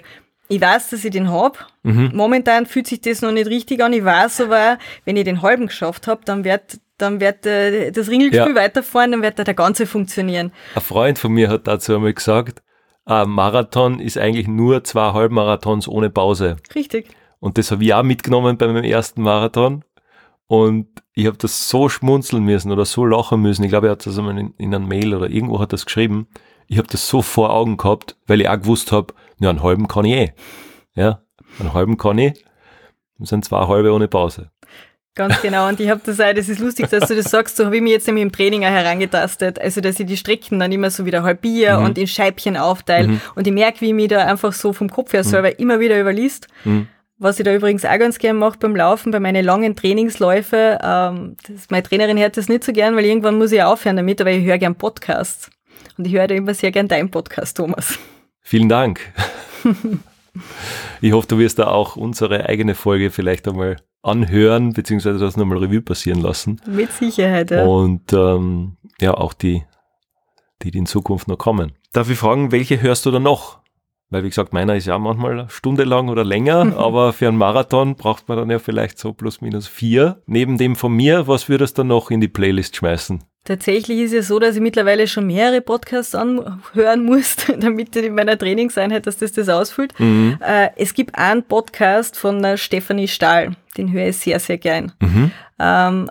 [0.47, 1.67] Ich weiß, dass ich den hab.
[1.83, 2.11] Mhm.
[2.13, 3.93] Momentan fühlt sich das noch nicht richtig an.
[3.93, 8.07] Ich weiß aber, wenn ich den halben geschafft habe, dann wird dann wird äh, das
[8.09, 8.55] Ringelspiel Ja.
[8.55, 10.53] weiterfahren, dann wird der ganze funktionieren.
[10.75, 12.61] Ein Freund von mir hat dazu einmal gesagt,
[13.03, 16.55] ein Marathon ist eigentlich nur zwei Halbmarathons ohne Pause.
[16.73, 17.09] Richtig.
[17.41, 19.83] Und das habe ich auch mitgenommen bei meinem ersten Marathon.
[20.47, 23.63] Und ich habe das so schmunzeln müssen oder so lachen müssen.
[23.63, 26.27] Ich glaube, er hat das einmal in, in einem Mail oder irgendwo hat das geschrieben.
[26.67, 29.88] Ich habe das so vor Augen gehabt, weil ich auch gewusst habe, ja, einen halben
[29.88, 30.33] kann ich eh.
[30.95, 31.21] Ja,
[31.59, 32.45] einen halben kann ich.
[33.19, 34.49] Das sind zwei halbe ohne Pause.
[35.17, 35.69] Ganz genau.
[35.69, 37.81] Und ich habe das auch, das ist lustig, dass du das sagst, so habe ich
[37.81, 39.59] mich jetzt nämlich im Training auch herangetastet.
[39.61, 41.86] Also, dass ich die Strecken dann immer so wieder halbiere Mhm.
[41.86, 43.21] und in Scheibchen aufteile.
[43.36, 45.97] Und ich merke, wie ich mich da einfach so vom Kopf her selber immer wieder
[45.99, 46.47] überliest.
[46.65, 46.88] Mhm.
[47.17, 50.79] Was ich da übrigens auch ganz gern mache beim Laufen, bei meinen langen Trainingsläufe.
[50.83, 54.19] Ähm, das, meine Trainerin hört das nicht so gern, weil irgendwann muss ich aufhören damit,
[54.19, 55.49] aber ich höre gern Podcasts.
[55.97, 57.97] Und ich höre da immer sehr gern deinen Podcast, Thomas.
[58.47, 58.99] Vielen Dank.
[61.01, 65.57] ich hoffe, du wirst da auch unsere eigene Folge vielleicht einmal anhören, beziehungsweise das nochmal
[65.57, 66.61] Revue passieren lassen.
[66.67, 67.65] Mit Sicherheit, ja.
[67.65, 69.63] Und ähm, ja, auch die,
[70.61, 71.73] die, die in Zukunft noch kommen.
[71.91, 73.61] Darf ich fragen, welche hörst du da noch?
[74.11, 77.37] Weil, wie gesagt, meiner ist ja manchmal eine Stunde lang oder länger, aber für einen
[77.37, 80.21] Marathon braucht man dann ja vielleicht so plus minus vier.
[80.27, 83.23] Neben dem von mir, was würdest du noch in die Playlist schmeißen?
[83.45, 88.37] Tatsächlich ist es so, dass ich mittlerweile schon mehrere Podcasts anhören muss, damit in meiner
[88.39, 89.97] Trainingseinheit, dass das das ausfüllt.
[89.99, 90.39] Mhm.
[90.41, 94.93] Äh, es gibt einen Podcast von der Stefanie Stahl, den höre ich sehr, sehr gern.
[94.99, 95.31] Mhm.
[95.59, 96.09] Ähm,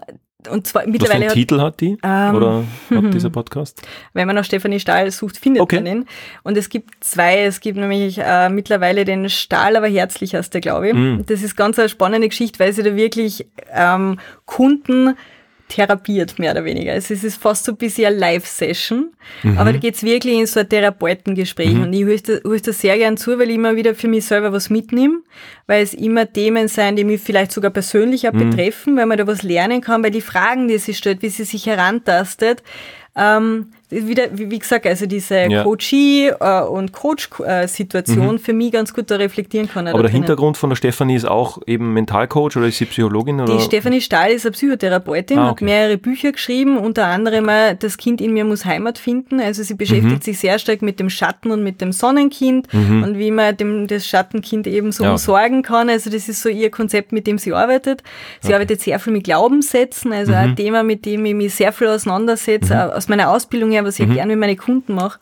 [0.49, 1.97] und zwar Was für mittlerweile, einen Titel hat die?
[2.05, 3.82] Ähm, Oder hat dieser Podcast?
[4.12, 5.76] wenn man nach Stefanie Stahl sucht, findet Okay.
[5.76, 6.07] man ihn.
[6.45, 10.61] Und es gibt zwei, es gibt nämlich äh, mittlerweile den Stahl, aber herzlich heißt der,
[10.61, 10.95] glaube ich.
[10.95, 11.24] Mhm.
[11.26, 15.16] Das ist ganz eine spannende Geschichte, weil sie da wirklich ähm, Kunden
[15.69, 16.93] therapiert, mehr oder weniger.
[16.93, 19.12] Also es ist fast so ein bisschen eine Live-Session,
[19.43, 19.59] Mhm.
[19.59, 22.99] aber da geht's wirklich in so ein Therapeutengespräch und ich höre da, höre da sehr
[22.99, 25.21] gern zu, weil ich immer wieder für mich selber was mitnehme,
[25.67, 28.51] weil es immer Themen sein, die mich vielleicht sogar persönlich auch Mhm.
[28.51, 31.45] betreffen, weil man da was lernen kann, weil die Fragen, die sie stellt, wie sie
[31.45, 32.62] sich herantastet,
[33.17, 35.62] ähm, wieder, wie, wie gesagt, also diese Ja.
[35.62, 39.85] Coachie äh, und Coach-Situation für mich ganz gut da reflektieren kann.
[39.85, 39.91] Mhm.
[39.91, 43.41] Aber der Hintergrund von der Stefanie ist auch eben Mentalcoach oder ist sie Psychologin?
[43.41, 43.57] Oder?
[43.57, 45.64] Die Stefanie Stahl ist eine Psychotherapeutin, Ah, hat okay.
[45.64, 49.41] mehrere Bücher geschrieben, unter anderem auch Das Kind in mir muss Heimat finden.
[49.41, 50.20] Also sie beschäftigt Mhm.
[50.22, 54.07] sich sehr stark mit dem Schatten und mit dem Sonnenkind und wie man dem, das
[54.07, 55.12] Schattenkind eben so Ja.
[55.12, 55.89] umsorgen kann.
[55.89, 58.03] Also das ist so ihr Konzept, mit dem sie arbeitet.
[58.41, 60.39] Sie arbeitet sehr viel mit Glaubenssätzen, also Mhm.
[60.39, 63.99] ein Thema, mit dem ich mich sehr viel auseinandersetze, auch aus meiner Ausbildung her, was
[63.99, 64.14] ich Mhm.
[64.14, 65.18] gerne mit meinen Kunden mache.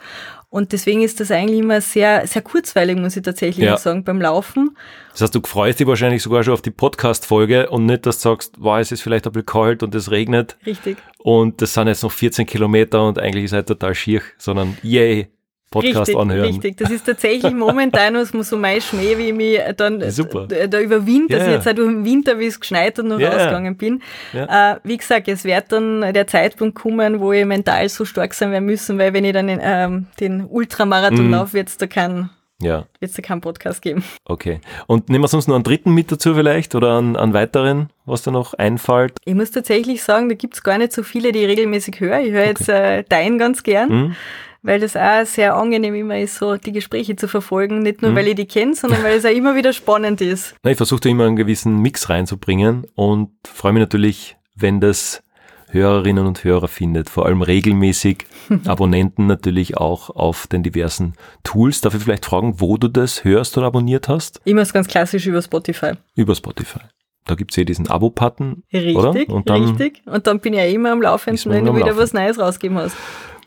[0.51, 3.79] Und deswegen ist das eigentlich immer sehr, sehr kurzweilig, muss ich tatsächlich Ja.
[3.79, 4.77] sagen, beim Laufen.
[5.13, 8.29] Das heißt, du freust dich wahrscheinlich sogar schon auf die Podcast-Folge und nicht, dass du
[8.29, 10.99] sagst, wow, es ist vielleicht ein bisschen kalt und es regnet Richtig.
[11.19, 15.29] und das sind jetzt noch 14 Kilometer und eigentlich ist halt total schier, sondern yay,
[15.73, 16.45] Podcast richtig, anhören.
[16.47, 20.47] Richtig, das ist tatsächlich momentan was so mein Schmäh, wie ich mich dann Super.
[20.47, 21.47] da, da überwind, dass Ja.
[21.49, 23.31] ich jetzt auch durch den Winter, wie es geschneit hat, noch Ja.
[23.31, 24.03] rausgegangen bin.
[24.33, 24.75] Ja.
[24.75, 28.53] Äh, wie gesagt, es wird dann der Zeitpunkt kommen, wo ich mental so stark sein
[28.53, 31.33] werden müssen, weil wenn ich dann in, ähm, den Ultramarathon Mhm.
[31.33, 34.05] laufe, wird es da keinen Ja, da keinen Podcast geben.
[34.25, 34.61] okay.
[34.87, 38.23] Und nehmen wir sonst noch einen dritten mit dazu vielleicht oder einen, einen weiteren, was
[38.23, 39.19] da noch einfällt?
[39.25, 42.21] Ich muss tatsächlich sagen, da gibt's gar nicht so viele, die ich regelmäßig höre.
[42.21, 43.89] Ich höre jetzt äh, deinen ganz gern.
[43.91, 44.17] Hm?
[44.63, 47.81] Weil das auch sehr angenehm immer ist, so die Gespräche zu verfolgen.
[47.81, 48.17] Nicht nur, Mhm.
[48.17, 50.55] weil ich die kenne, sondern weil es auch immer wieder spannend ist.
[50.63, 55.23] Na, ich versuche da immer einen gewissen Mix reinzubringen und freue mich natürlich, wenn das
[55.71, 57.09] Hörerinnen und Hörer findet.
[57.09, 58.27] Vor allem regelmäßig
[58.67, 61.81] Abonnenten natürlich auch auf den diversen Tools.
[61.81, 64.41] Darf ich vielleicht fragen, wo du das hörst oder abonniert hast?
[64.45, 65.93] Immer ganz klassisch über Spotify.
[66.15, 66.81] Über Spotify.
[67.25, 68.65] Da gibt's eh diesen Abo-Button.
[68.73, 69.15] Richtig, Oder?
[69.29, 70.03] Und dann- richtig.
[70.07, 71.99] Und dann bin ich ja immer am Laufenden, wenn du wieder Laufen.
[71.99, 72.97] was Neues rausgeben hast.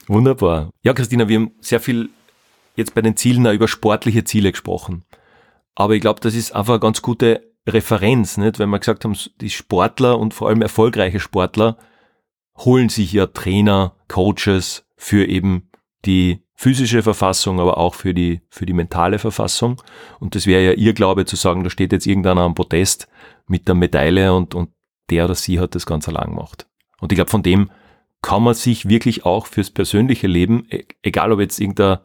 [0.08, 0.70] Wunderbar.
[0.84, 2.10] Ja, Christina, wir haben sehr viel
[2.76, 5.03] jetzt bei den Zielen auch über sportliche Ziele gesprochen.
[5.76, 8.60] Aber ich glaube, das ist einfach eine ganz gute Referenz, nicht?
[8.60, 11.78] Wenn wir gesagt haben, die Sportler und vor allem erfolgreiche Sportler
[12.58, 15.70] holen sich ja Trainer, Coaches für eben
[16.06, 19.82] die physische Verfassung, aber auch für die, für die mentale Verfassung.
[20.20, 23.08] Und das wäre ja ihr Glaube zu sagen, da steht jetzt irgendeiner am Podest
[23.47, 24.70] mit der Medaille und, und
[25.10, 26.68] der oder sie hat das ganz allein gemacht.
[26.99, 27.70] Und ich glaube, von dem
[28.26, 31.99] kann man sich wirklich auch fürs persönliche Leben, e- egal ob jetzt irgendein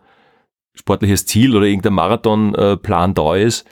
[0.74, 3.64] sportliches Ziel oder irgendein Marathonplan da ist,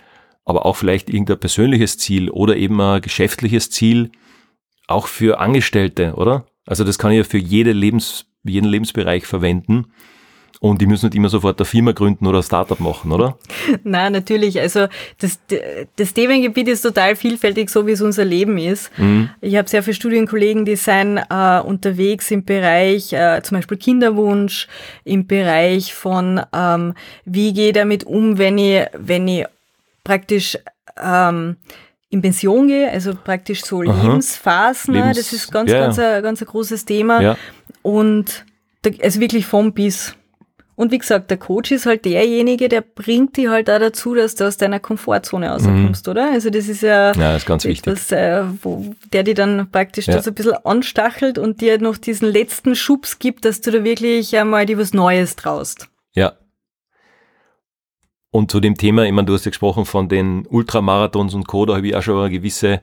[0.47, 4.13] aber auch vielleicht irgendein persönliches Ziel oder eben ein geschäftliches Ziel,
[4.87, 6.47] auch für Angestellte, oder?
[6.65, 9.93] Also das kann ich ja für jede Lebens, jeden Lebensbereich verwenden.
[10.61, 13.39] Und die müssen nicht immer sofort eine Firma gründen oder ein Startup machen, oder?
[13.85, 14.61] Nein, natürlich.
[14.61, 14.89] Also
[15.19, 15.39] das,
[15.95, 18.91] das Themengebiet ist total vielfältig, so wie es unser Leben ist.
[18.99, 19.31] Mhm.
[19.41, 24.67] Ich habe sehr viele Studienkollegen, die sind äh, unterwegs im Bereich äh, zum Beispiel Kinderwunsch,
[25.05, 26.95] im Bereich von ähm,
[27.25, 29.45] wie gehe ich damit um, wenn ich, wenn ich
[30.03, 30.59] praktisch
[31.01, 31.57] ähm,
[32.11, 34.03] in Pension gehe, also praktisch so Aha.
[34.03, 35.01] Lebensphasen, ne?
[35.01, 37.21] Lebens- das ist ganz, ja, ganz, ein, ganz ein großes Thema.
[37.21, 37.37] Ja.
[37.83, 38.45] Und
[39.03, 40.15] also wirklich vom bis.
[40.79, 44.37] Und wie gesagt, der Coach ist halt derjenige, der bringt dich halt auch dazu, dass
[44.37, 46.31] du aus deiner Komfortzone rauskommst, oder?
[46.31, 47.21] Also das ist ja, Mhm.
[47.21, 47.93] Ja, das ist ganz wichtig.
[47.93, 50.15] etwas, äh, wo, der dir dann praktisch Ja.
[50.15, 54.37] das ein bisschen anstachelt und dir noch diesen letzten Schubs gibt, dass du da wirklich
[54.37, 55.89] einmal dir was Neues traust.
[56.15, 56.35] Ja.
[58.31, 61.67] Und zu dem Thema, ich meine, du hast ja gesprochen von den Ultramarathons und Co.,
[61.67, 62.83] da habe ich auch schon eine gewisse,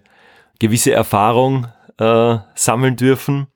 [0.60, 1.68] gewisse Erfahrung
[1.98, 3.48] äh, sammeln dürfen.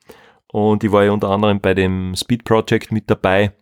[0.52, 3.52] Und ich war ja unter anderem bei dem Speed Project mit dabei,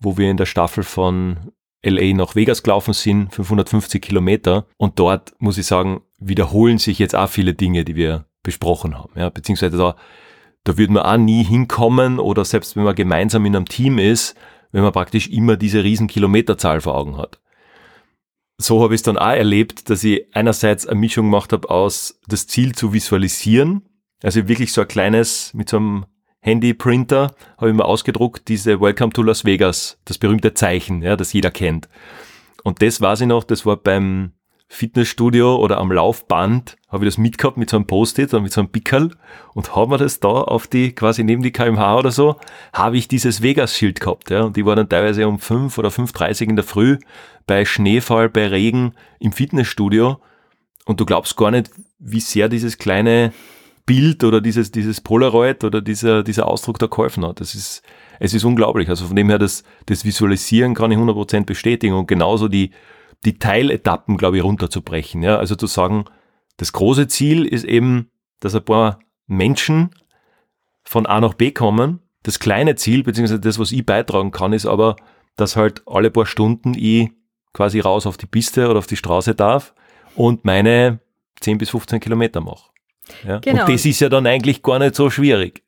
[0.00, 1.52] wo wir in der Staffel von
[1.84, 4.66] LA nach Vegas gelaufen sind, 550 Kilometer.
[4.76, 9.12] Und dort, muss ich sagen, wiederholen sich jetzt auch viele Dinge, die wir besprochen haben.
[9.16, 9.96] Ja, beziehungsweise da,
[10.64, 14.34] da würde man auch nie hinkommen oder selbst wenn man gemeinsam in einem Team ist,
[14.72, 17.40] wenn man praktisch immer diese riesen Kilometerzahl vor Augen hat.
[18.58, 22.20] So habe ich es dann auch erlebt, dass ich einerseits eine Mischung gemacht habe aus
[22.28, 23.88] das Ziel zu visualisieren,
[24.22, 26.06] also wirklich so ein kleines mit so einem
[26.40, 31.32] Handy-Printer habe ich mir ausgedruckt, diese Welcome to Las Vegas, das berühmte Zeichen, ja, das
[31.32, 31.88] jeder kennt.
[32.64, 34.32] Und das weiß ich noch, das war beim
[34.72, 38.60] Fitnessstudio oder am Laufband, habe ich das mitgehabt mit so einem Post-it und mit so
[38.60, 39.10] einem Pickerl
[39.52, 42.36] und haben wir das da auf die, quasi neben die kmh oder so,
[42.72, 44.30] habe ich dieses Vegas-Schild gehabt.
[44.30, 46.98] Ja, und die war dann teilweise um 5 oder 5.30 in der Früh
[47.46, 50.20] bei Schneefall, bei Regen im Fitnessstudio
[50.84, 53.32] und du glaubst gar nicht, wie sehr dieses kleine
[53.90, 57.40] Bild oder dieses, dieses Polaroid oder dieser, dieser Ausdruck da geholfen hat.
[57.40, 57.82] Das ist,
[58.20, 58.88] es ist unglaublich.
[58.88, 62.70] Also von dem her, das, das Visualisieren kann ich 100% bestätigen und genauso die,
[63.24, 65.24] die Teiletappen, glaube ich, runterzubrechen.
[65.24, 65.38] Ja?
[65.38, 66.04] Also zu sagen,
[66.56, 69.90] das große Ziel ist eben, dass ein paar Menschen
[70.84, 71.98] von A nach B kommen.
[72.22, 74.94] Das kleine Ziel, beziehungsweise das, was ich beitragen kann, ist aber,
[75.34, 77.10] dass halt alle paar Stunden ich
[77.54, 79.74] quasi raus auf die Piste oder auf die Straße darf
[80.14, 81.00] und meine
[81.40, 82.70] 10 bis 15 Kilometer mache.
[83.26, 83.38] Ja?
[83.38, 83.64] Genau.
[83.66, 85.62] Und das ist ja dann eigentlich gar nicht so schwierig.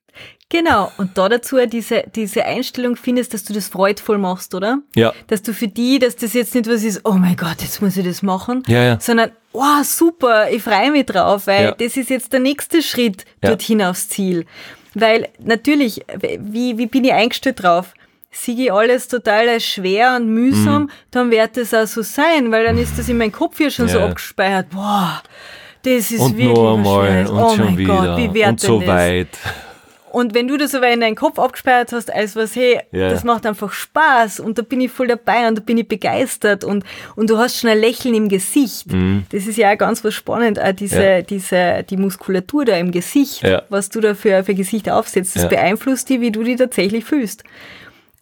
[0.48, 4.80] Genau, und da dazu diese, diese Einstellung findest, dass du das freudvoll machst, oder?
[4.94, 5.14] Ja.
[5.28, 7.96] Dass du für die, dass das jetzt nicht was ist, oh mein Gott, jetzt muss
[7.96, 9.00] ich das machen, Ja, ja.
[9.00, 11.70] sondern, wow, super, ich freue mich drauf, weil Ja.
[11.72, 13.48] das ist jetzt der nächste Schritt Ja.
[13.48, 14.44] dorthin aufs Ziel.
[14.92, 17.94] Weil natürlich, wie, wie bin ich eingestellt drauf?
[18.30, 22.64] Siege ich alles total als schwer und mühsam, dann wird es auch so sein, weil
[22.64, 24.06] dann ist das in meinem Kopf ja schon so Ja.
[24.06, 24.68] abgespeichert.
[24.68, 25.22] Boah,
[25.82, 28.88] das ist Und wirklich noch einmal und oh schon wieder Gott, und so das?
[28.88, 29.28] weit.
[30.10, 33.08] Und wenn du das aber in deinen Kopf abgespeichert hast, als was, hey, Ja.
[33.08, 36.64] das macht einfach Spaß und da bin ich voll dabei und da bin ich begeistert
[36.64, 36.84] und,
[37.16, 38.88] und du hast schon ein Lächeln im Gesicht.
[39.30, 41.02] Das ist ja auch ganz was spannend, auch diese, Mhm.
[41.02, 41.22] Ja.
[41.22, 43.62] diese, die Muskulatur da im Gesicht, Ja.
[43.70, 47.42] was du da für, für Gesicht aufsetzt, das beeinflusst dich, wie du dich tatsächlich fühlst.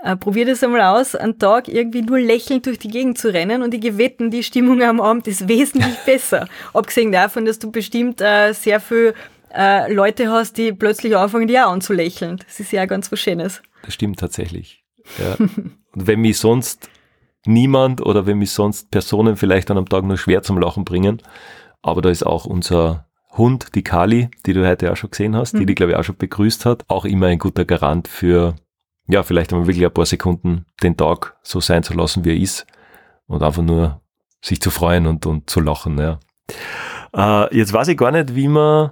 [0.02, 3.62] Äh, probier das einmal aus, einen Tag irgendwie nur lächelnd durch die Gegend zu rennen
[3.62, 6.48] und ich gewetten, die Stimmung am Abend ist wesentlich besser.
[6.72, 9.14] Abgesehen davon, dass du bestimmt äh, sehr viel
[9.54, 12.38] äh, Leute hast, die plötzlich anfangen, die auch anzulächeln.
[12.46, 13.62] Das ist ja auch ganz was Schönes.
[13.84, 14.84] Das stimmt tatsächlich.
[15.18, 15.36] Ja.
[15.36, 16.88] Und wenn mich sonst
[17.44, 21.22] niemand oder wenn mich sonst Personen vielleicht an einem Tag nur schwer zum Lachen bringen,
[21.82, 25.52] aber da ist auch unser Hund, die Kali, die du heute auch schon gesehen hast,
[25.56, 28.56] die dich, glaube ich, auch schon begrüßt hat, auch immer ein guter Garant für,
[29.10, 32.36] ja, vielleicht einmal wirklich ein paar Sekunden den Tag so sein zu lassen, wie er
[32.36, 32.66] ist
[33.26, 34.00] und einfach nur
[34.42, 35.98] sich zu freuen und, und zu lachen.
[35.98, 36.18] Ja.
[37.12, 38.90] Äh, jetzt weiß ich gar nicht, wie man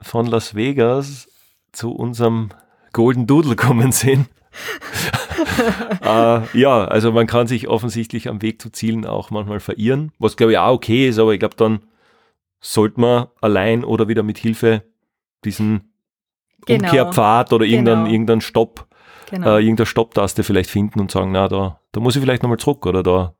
[0.00, 1.28] von Las Vegas
[1.72, 2.50] zu unserem
[2.92, 4.28] Golden Doodle kommen sind.
[6.02, 10.36] äh, ja, also man kann sich offensichtlich am Weg zu Zielen auch manchmal verirren, was
[10.36, 11.80] glaube ich auch okay ist, aber ich glaube dann
[12.60, 14.84] sollte man allein oder wieder mit Hilfe
[15.44, 15.90] diesen
[16.66, 16.84] Genau.
[16.88, 18.12] Umkehrpfad oder irgendeinen, Genau.
[18.12, 18.86] irgendeinen Stopp,
[19.30, 19.56] Genau.
[19.56, 22.84] äh, irgendeine Stopptaste vielleicht finden und sagen, na, da, da muss ich vielleicht nochmal zurück
[22.86, 23.34] oder da,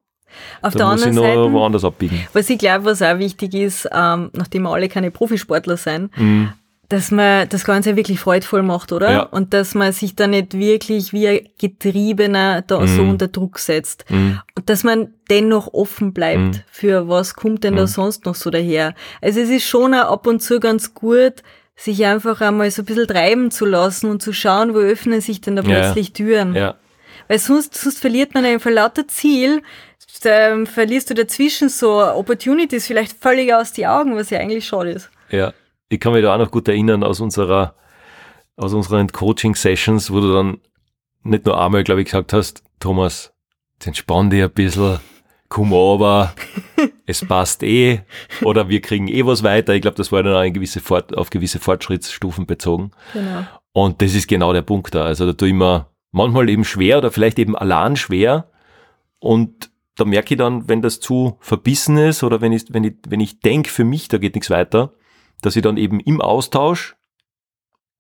[0.63, 2.27] Auf der da muss ich anderen noch Seite, woanders abbiegen.
[2.33, 6.53] was ich glaube, was auch wichtig ist, ähm, nachdem wir alle keine Profisportler sind, Mhm.
[6.89, 9.11] dass man das Ganze wirklich freudvoll macht, oder?
[9.11, 9.23] Ja.
[9.23, 13.11] Und dass man sich da nicht wirklich wie ein Getriebener da so Mhm.
[13.11, 14.05] unter Druck setzt.
[14.11, 14.41] Mhm.
[14.57, 16.61] Und dass man dennoch offen bleibt Mhm.
[16.71, 17.87] für was kommt denn da Mhm.
[17.89, 18.95] sonst noch so daher.
[19.23, 21.35] Also es ist schon auch ab und zu ganz gut,
[21.77, 25.41] sich einfach einmal so ein bisschen treiben zu lassen und zu schauen, wo öffnen sich
[25.41, 25.69] denn da Ja.
[25.81, 26.55] plötzlich Türen.
[26.55, 26.77] Ja,
[27.29, 29.63] Weil sonst, sonst verliert man einfach lauter Ziel,
[30.23, 34.91] dann verlierst du dazwischen so Opportunities vielleicht völlig aus die Augen, was ja eigentlich schade
[34.93, 35.11] ist.
[35.31, 35.53] Ja,
[35.89, 37.75] ich kann mich da auch noch gut erinnern aus unserer,
[38.57, 40.61] aus unseren Coaching-Sessions, wo du dann
[41.25, 43.33] nicht nur einmal, glaube ich, gesagt hast, Thomas,
[43.75, 44.99] jetzt entspann dich ein bisschen,
[45.49, 46.35] komm aber,
[47.07, 48.01] es passt eh,
[48.43, 49.75] oder wir kriegen eh was weiter.
[49.75, 52.93] Ich glaube, das war dann auch gewisse Fort, auf gewisse Fortschrittsstufen bezogen.
[53.13, 53.45] Genau.
[53.73, 55.05] Und das ist genau der Punkt da.
[55.05, 58.51] Also da tue ich mir manchmal eben schwer oder vielleicht eben allein schwer.
[59.19, 62.95] Und da merke ich dann, wenn das zu verbissen ist oder wenn ich, wenn ich,
[63.09, 64.93] wenn ich denke, für mich, da geht nichts weiter,
[65.43, 66.97] dass ich dann eben im Austausch,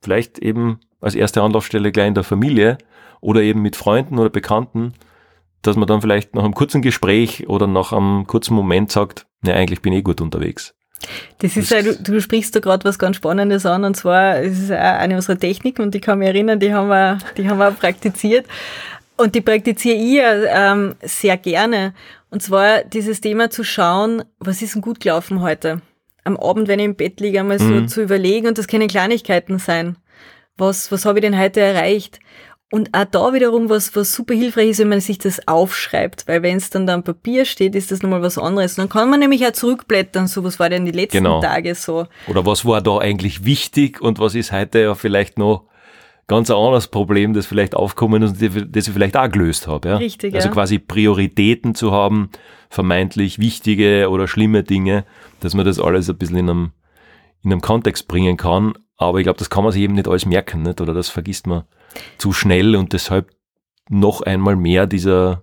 [0.01, 2.79] vielleicht eben als erste Anlaufstelle gleich in der Familie
[3.21, 4.95] oder eben mit Freunden oder Bekannten,
[5.67, 9.55] dass man dann vielleicht nach einem kurzen Gespräch oder nach einem kurzen Moment sagt, ne,
[9.55, 10.75] eigentlich bin ich eh gut unterwegs.
[11.39, 14.39] Das ist Das- ja, du, du sprichst da gerade was ganz Spannendes an und zwar
[14.41, 17.49] es ist auch eine unserer Techniken und ich kann mich erinnern, die haben wir, die
[17.49, 18.47] haben wir auch praktiziert
[19.17, 21.93] und die praktiziere ich ja, ähm, sehr gerne
[22.31, 25.83] und zwar dieses Thema zu schauen, was ist denn gut gelaufen heute?
[26.25, 27.89] Am Abend, wenn ich im Bett liege, einmal so Mhm.
[27.89, 29.97] zu überlegen und das können Kleinigkeiten sein.
[30.57, 32.19] Was, was habe ich denn heute erreicht?
[32.73, 36.43] Und auch da wiederum, was, was super hilfreich ist, wenn man sich das aufschreibt, weil
[36.43, 38.75] wenn es dann da am Papier steht, ist das nochmal was anderes.
[38.75, 41.41] Dann kann man nämlich auch zurückblättern, so was war denn die letzten Genau.
[41.41, 42.07] Tage so.
[42.27, 45.67] Oder was war da eigentlich wichtig und was ist heute ja vielleicht noch
[46.27, 49.91] ganz ein anderes Problem, das vielleicht aufkommen ist und das ich vielleicht auch gelöst habe.
[49.91, 49.97] Ja?
[49.99, 50.55] Richtig, Also ja.
[50.55, 52.31] quasi Prioritäten zu haben,
[52.71, 55.05] vermeintlich wichtige oder schlimme Dinge,
[55.41, 56.73] dass man das alles ein bisschen in einem,
[57.43, 58.73] in einem Kontext bringen kann.
[58.97, 60.81] Aber ich glaube, das kann man sich eben nicht alles merken, nicht?
[60.81, 61.65] oder das vergisst man
[62.19, 63.31] zu schnell und deshalb
[63.89, 65.43] noch einmal mehr dieser,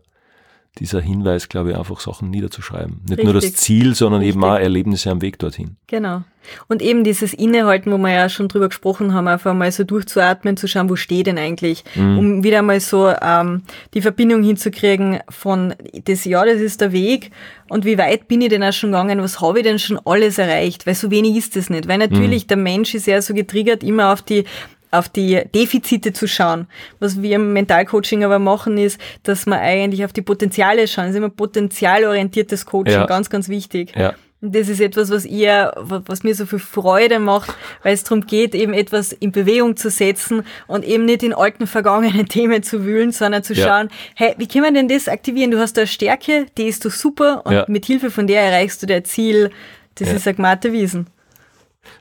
[0.80, 3.02] dieser Hinweis, glaube ich, einfach Sachen niederzuschreiben.
[3.08, 3.62] Nicht nur das Richtig.
[3.62, 4.58] Ziel, sondern eben Richtig.
[4.60, 5.78] auch Erlebnisse am Weg dorthin.
[5.88, 6.24] Genau.
[6.68, 10.58] Und eben dieses Innehalten, wo wir ja schon drüber gesprochen haben, einfach mal so durchzuatmen,
[10.58, 12.18] zu schauen, wo stehe denn eigentlich, Mhm.
[12.18, 13.62] um wieder mal so ähm,
[13.94, 15.76] die Verbindung hinzukriegen von
[16.06, 17.30] das, ja, das ist der Weg
[17.70, 20.40] und wie weit bin ich denn auch schon gegangen, was habe ich denn schon alles
[20.40, 23.84] erreicht, weil so wenig ist es nicht, weil natürlich der Mensch ist ja so getriggert,
[23.84, 24.46] immer auf die
[24.92, 26.68] auf die Defizite zu schauen.
[27.00, 31.06] Was wir im Mentalcoaching aber machen, ist, dass wir eigentlich auf die Potenziale schauen.
[31.06, 33.06] Das ist immer potenzialorientiertes Coaching, Ja.
[33.06, 33.94] ganz, ganz wichtig.
[33.96, 34.14] Ja.
[34.42, 38.04] Und Das ist etwas, was ihr, wa- was mir so viel Freude macht, weil es
[38.04, 42.64] darum geht, eben etwas in Bewegung zu setzen und eben nicht in alten vergangenen Themen
[42.64, 43.68] zu wühlen, sondern zu Ja.
[43.68, 45.52] schauen, hey, wie können wir denn das aktivieren?
[45.52, 47.66] Du hast da eine Stärke, die ist doch super und Ja.
[47.68, 49.52] mit Hilfe von der erreichst du dein Ziel.
[49.96, 50.16] Das Ja.
[50.16, 51.06] ist gemachte Wiesen.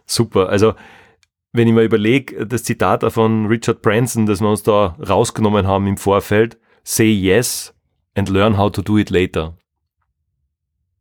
[0.07, 0.49] Super.
[0.49, 0.75] Also
[1.53, 5.87] wenn ich mir überlege, das Zitat von Richard Branson, das wir uns da rausgenommen haben
[5.87, 7.75] im Vorfeld, say yes
[8.15, 9.57] and learn how to do it later.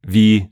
[0.02, 0.50] Wie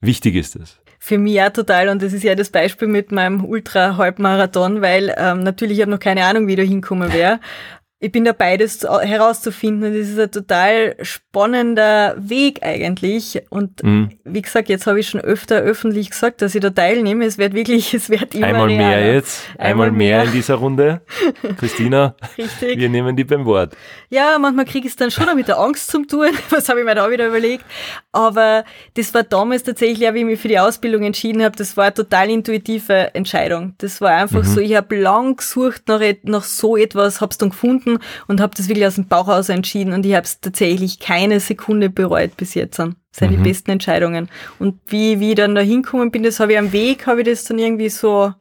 [0.00, 0.80] wichtig ist das?
[1.02, 5.42] Für mich ja total und das ist ja das Beispiel mit meinem Ultra-Halbmarathon, weil ähm,
[5.42, 7.40] natürlich ich habe noch keine Ahnung, wie da hinkommen wäre
[8.02, 9.90] ich bin dabei, das herauszufinden.
[9.92, 13.42] Und das ist ein total spannender Weg eigentlich.
[13.50, 14.12] Und mhm.
[14.24, 17.26] wie gesagt, jetzt habe ich schon öfter öffentlich gesagt, dass ich da teilnehme.
[17.26, 18.86] Es wird wirklich, es wird immer Einmal realer.
[18.86, 20.16] mehr jetzt, einmal, einmal mehr.
[20.16, 20.24] mehr.
[20.24, 21.02] in dieser Runde.
[21.58, 22.78] Christina, Richtig.
[22.78, 23.76] wir nehmen die beim Wort.
[24.08, 26.30] Ja, manchmal kriege ich es dann schon mit der Angst zum Tun.
[26.48, 27.66] Was habe ich mir da wieder überlegt?
[28.12, 31.84] Aber das war damals tatsächlich, wie ich mich für die Ausbildung entschieden habe, das war
[31.84, 33.74] eine total intuitive Entscheidung.
[33.76, 34.48] Das war einfach mhm.
[34.48, 38.40] so, ich habe lang gesucht nach, nach so etwas, habe es dann gefunden gefunden und
[38.40, 41.90] habe das wirklich aus dem Bauch aus entschieden und ich habe es tatsächlich keine Sekunde
[41.90, 42.78] bereut bis jetzt.
[42.78, 43.36] Das sind mhm.
[43.36, 44.28] die besten Entscheidungen.
[44.58, 47.28] Und wie, wie ich dann da hinkommen bin, das habe ich am Weg, habe ich
[47.28, 48.32] das dann irgendwie so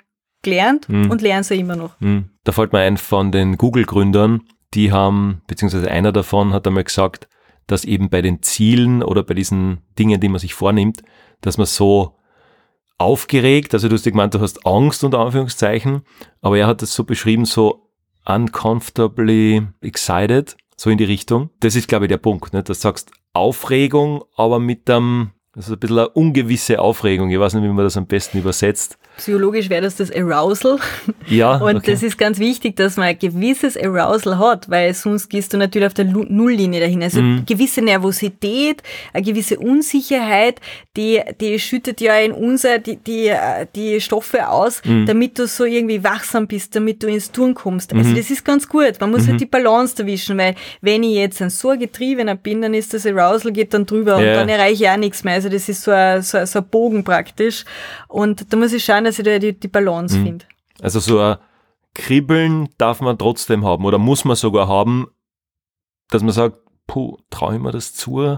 [0.41, 1.09] gelernt mhm.
[1.09, 1.99] und lerne es ja immer noch.
[1.99, 2.29] Mhm.
[2.43, 4.41] Da fällt mir ein von den Google-Gründern,
[4.73, 7.27] die haben, beziehungsweise einer davon hat einmal gesagt,
[7.67, 11.03] dass eben bei den Zielen oder bei diesen Dingen, die man sich vornimmt,
[11.41, 12.15] dass man so
[12.97, 16.01] aufgeregt, also du hast gemeint, du hast Angst unter Anführungszeichen,
[16.41, 17.88] aber er hat es so beschrieben, so
[18.25, 21.49] uncomfortably excited, so in die Richtung.
[21.59, 22.63] Das ist, glaube ich, der Punkt, ne?
[22.63, 27.31] dass du sagst Aufregung, aber mit einem, also ein bisschen eine ungewisse Aufregung.
[27.31, 28.99] Ich weiß nicht, wie man das am besten übersetzt.
[29.17, 30.77] Psychologisch wäre das das Arousal.
[31.27, 31.57] Ja.
[31.61, 31.91] Und okay.
[31.91, 35.87] das ist ganz wichtig, dass man ein gewisses Arousal hat, weil sonst gehst du natürlich
[35.87, 37.01] auf der Nulllinie dahin.
[37.01, 37.45] Also mhm.
[37.47, 40.61] gewisse Nervosität, eine gewisse Unsicherheit,
[40.95, 43.33] die, die schüttet ja in unser, die, die,
[43.75, 45.07] die Stoffe aus, mhm.
[45.07, 47.91] damit du so irgendwie wachsam bist, damit du ins Tun kommst.
[47.91, 48.15] Also mhm.
[48.15, 48.93] das ist ganz gut.
[49.01, 49.39] Man muss halt mhm.
[49.39, 53.51] die Balance erwischen, weil wenn ich jetzt ein so getriebener bin, dann ist das Arousal
[53.51, 54.29] geht dann drüber ja.
[54.29, 55.38] und dann erreiche ich auch nichts mehr.
[55.39, 57.63] Also das ist so ein, so, so ein Bogen praktisch.
[58.09, 60.25] Und da muss ich schauen, dass ich da die, die Balance mhm.
[60.25, 60.45] finde.
[60.81, 61.37] Also so ein
[61.93, 65.07] Kribbeln darf man trotzdem haben oder muss man sogar haben,
[66.09, 68.37] dass man sagt, puh, traue ich mir das zu?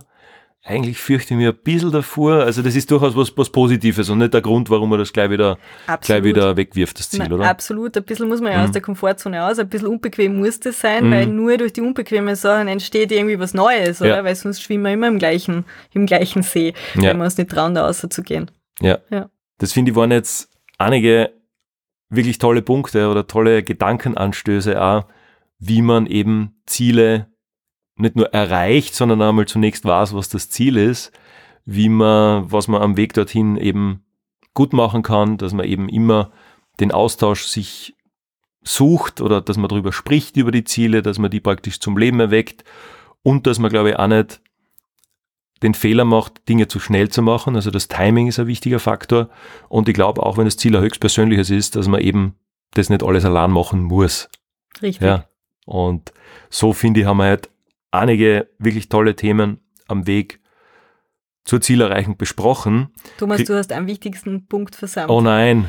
[0.63, 2.43] Eigentlich fürchte ich mich ein bisschen davor.
[2.43, 5.31] Also das ist durchaus was, was Positives und nicht der Grund, warum man das gleich
[5.31, 5.57] wieder,
[6.01, 7.49] gleich wieder wegwirft, das Ziel, Nein, oder?
[7.49, 7.97] Absolut.
[7.97, 8.65] Ein bisschen muss man ja mhm.
[8.65, 9.57] aus der Komfortzone aus.
[9.57, 11.11] Ein bisschen unbequem muss das sein, mhm.
[11.11, 14.17] weil nur durch die unbequemen Sachen entsteht irgendwie was Neues, oder?
[14.17, 14.23] Ja.
[14.23, 17.09] Weil sonst schwimmen wir immer im gleichen, im gleichen See, ja.
[17.09, 18.51] wenn wir uns nicht trauen, da rauszugehen.
[18.81, 18.99] Ja.
[19.09, 19.31] ja.
[19.57, 21.31] Das finde ich waren jetzt einige
[22.09, 25.05] wirklich tolle Punkte oder tolle Gedankenanstöße auch,
[25.57, 27.30] wie man eben Ziele
[28.01, 31.11] nicht nur erreicht, sondern einmal zunächst weiß, was das Ziel ist,
[31.65, 34.03] wie man, was man am Weg dorthin eben
[34.53, 36.31] gut machen kann, dass man eben immer
[36.79, 37.95] den Austausch sich
[38.63, 42.19] sucht oder dass man darüber spricht über die Ziele, dass man die praktisch zum Leben
[42.19, 42.63] erweckt
[43.23, 44.41] und dass man, glaube ich, auch nicht
[45.63, 47.55] den Fehler macht, Dinge zu schnell zu machen.
[47.55, 49.29] Also das Timing ist ein wichtiger Faktor.
[49.69, 52.35] Und ich glaube, auch wenn das Ziel ein höchstpersönliches ist, dass man eben
[52.73, 54.29] das nicht alles allein machen muss.
[54.81, 55.05] Richtig.
[55.05, 55.25] Ja.
[55.65, 56.11] Und
[56.49, 57.49] so finde ich, haben wir halt
[57.91, 60.39] einige wirklich tolle Themen am Weg
[61.43, 62.89] zur Zielerreichung besprochen.
[63.17, 65.11] Thomas, du hast einen wichtigsten Punkt versammelt.
[65.11, 65.67] Oh nein.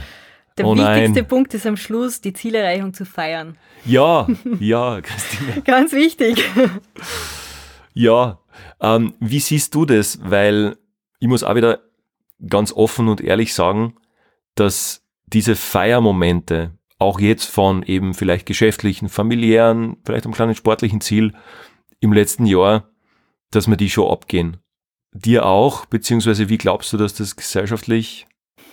[0.58, 1.28] Der oh wichtigste nein.
[1.28, 3.56] Punkt ist am Schluss, die Zielerreichung zu feiern.
[3.84, 4.26] Ja,
[4.60, 5.62] ja, Christine.
[5.62, 6.44] Ganz wichtig.
[7.94, 8.38] Ja,
[8.80, 10.18] ähm, wie siehst du das?
[10.22, 10.76] Weil
[11.20, 11.80] ich muss auch wieder
[12.46, 13.94] ganz offen und ehrlich sagen,
[14.54, 21.32] dass diese Feiermomente, auch jetzt von eben vielleicht geschäftlichen, familiären, vielleicht einem kleinen sportlichen Ziel
[22.02, 22.88] im letzten Jahr,
[23.50, 24.58] dass wir die schon abgehen.
[25.14, 28.26] Dir auch, beziehungsweise wie glaubst du, dass das gesellschaftlich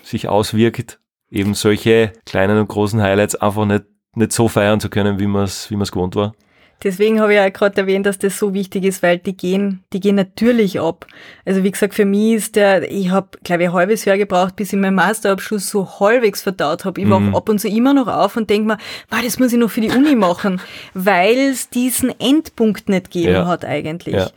[0.03, 0.99] sich auswirkt,
[1.30, 5.43] eben solche kleinen und großen Highlights einfach nicht, nicht so feiern zu können, wie man
[5.43, 6.34] es wie gewohnt war?
[6.82, 9.99] Deswegen habe ich ja gerade erwähnt, dass das so wichtig ist, weil die gehen, die
[9.99, 11.05] gehen natürlich ab.
[11.45, 14.55] Also wie gesagt, für mich ist der, ich habe, glaube ich, ein halbes Jahr gebraucht,
[14.55, 17.01] bis ich meinen Masterabschluss so halbwegs verdaut habe.
[17.01, 17.11] Ich mhm.
[17.11, 18.77] wache ab und zu immer noch auf und denke mir,
[19.09, 20.61] wow, das muss ich noch für die Uni machen,
[20.93, 23.45] weil es diesen Endpunkt nicht gegeben ja.
[23.45, 24.15] hat eigentlich.
[24.15, 24.30] Ja.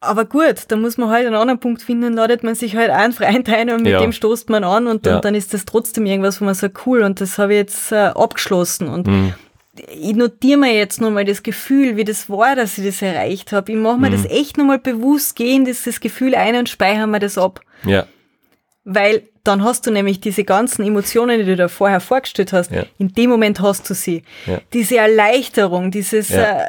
[0.00, 3.12] Aber gut, da muss man halt einen anderen Punkt finden, ladet man sich halt einen
[3.12, 4.00] Freund ein und mit ja.
[4.00, 5.16] dem stoßt man an und, ja.
[5.16, 7.90] und, dann ist das trotzdem irgendwas, wo man sagt, cool, und das habe ich jetzt
[7.90, 8.86] äh, abgeschlossen.
[8.86, 9.34] Und mhm
[9.80, 13.72] ich notiere mir jetzt nochmal das Gefühl, wie das war, dass ich das erreicht habe.
[13.72, 14.22] Ich mache mir mhm.
[14.22, 17.60] das echt nochmal bewusst, gehen das, das Gefühl ein und speichere mir das ab.
[17.84, 18.06] Ja.
[18.84, 22.84] Weil dann hast du nämlich diese ganzen Emotionen, die du da vorher vorgestellt hast, ja.
[22.98, 24.22] in dem Moment hast du sie.
[24.46, 24.60] Ja.
[24.72, 26.62] Diese Erleichterung, dieses ja.
[26.62, 26.68] äh,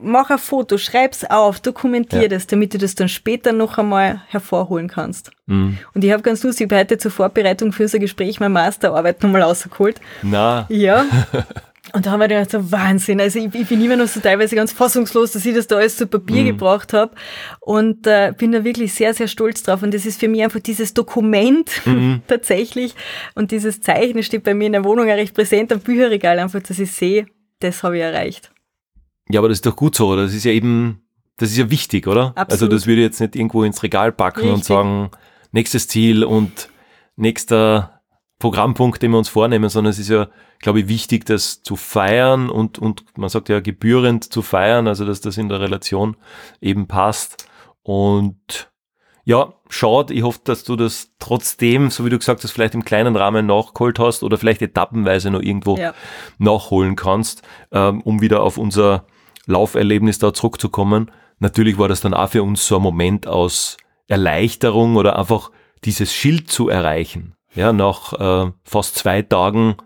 [0.00, 4.88] mach ein Foto, schreib's auf, dokumentier das, damit du das dann später noch einmal hervorholen
[4.88, 5.30] kannst.
[5.46, 5.78] Mhm.
[5.94, 10.00] Und ich habe ganz lustig heute zur Vorbereitung für unser Gespräch meine Masterarbeit nochmal rausgeholt.
[10.22, 10.66] Na.
[10.68, 11.06] Ja.
[11.92, 13.20] Und da haben wir gedacht, so Wahnsinn.
[13.20, 15.96] Also ich, ich, bin immer noch so teilweise ganz fassungslos, dass ich das da alles
[15.96, 16.46] zu Papier mhm.
[16.46, 17.14] gebracht habe.
[17.60, 19.82] Und äh, bin da wirklich sehr, sehr stolz drauf.
[19.82, 22.22] Und das ist für mich einfach dieses Dokument mhm.
[22.26, 22.94] tatsächlich.
[23.34, 26.60] Und dieses Zeichen steht bei mir in der Wohnung auch recht präsent am Bücherregal, einfach,
[26.62, 27.26] dass ich sehe,
[27.60, 28.52] das habe ich erreicht.
[29.28, 30.16] Ja, aber das ist doch gut so.
[30.16, 31.02] Das ist ja eben,
[31.36, 32.32] das ist ja wichtig, oder?
[32.36, 32.50] Absolut.
[32.50, 34.54] Also das würde ich jetzt nicht irgendwo ins Regal packen Richtig.
[34.54, 35.10] und sagen,
[35.52, 36.68] nächstes Ziel und
[37.16, 37.99] nächster
[38.40, 40.28] Programmpunkt, den wir uns vornehmen, sondern es ist ja,
[40.60, 45.04] glaube ich, wichtig, das zu feiern und, und man sagt ja gebührend zu feiern, also
[45.04, 46.16] dass das in der Relation
[46.60, 47.46] eben passt.
[47.82, 48.70] Und
[49.24, 52.84] ja, schaut, ich hoffe, dass du das trotzdem, so wie du gesagt hast, vielleicht im
[52.84, 55.92] kleinen Rahmen nachgeholt hast oder vielleicht etappenweise noch irgendwo ja.
[56.38, 59.04] nachholen kannst, ähm, um wieder auf unser
[59.44, 61.10] Lauferlebnis da zurückzukommen.
[61.40, 63.76] Natürlich war das dann auch für uns so ein Moment aus
[64.08, 65.50] Erleichterung oder einfach
[65.84, 69.76] dieses Schild zu erreichen ja, nach äh, fast zwei Tagen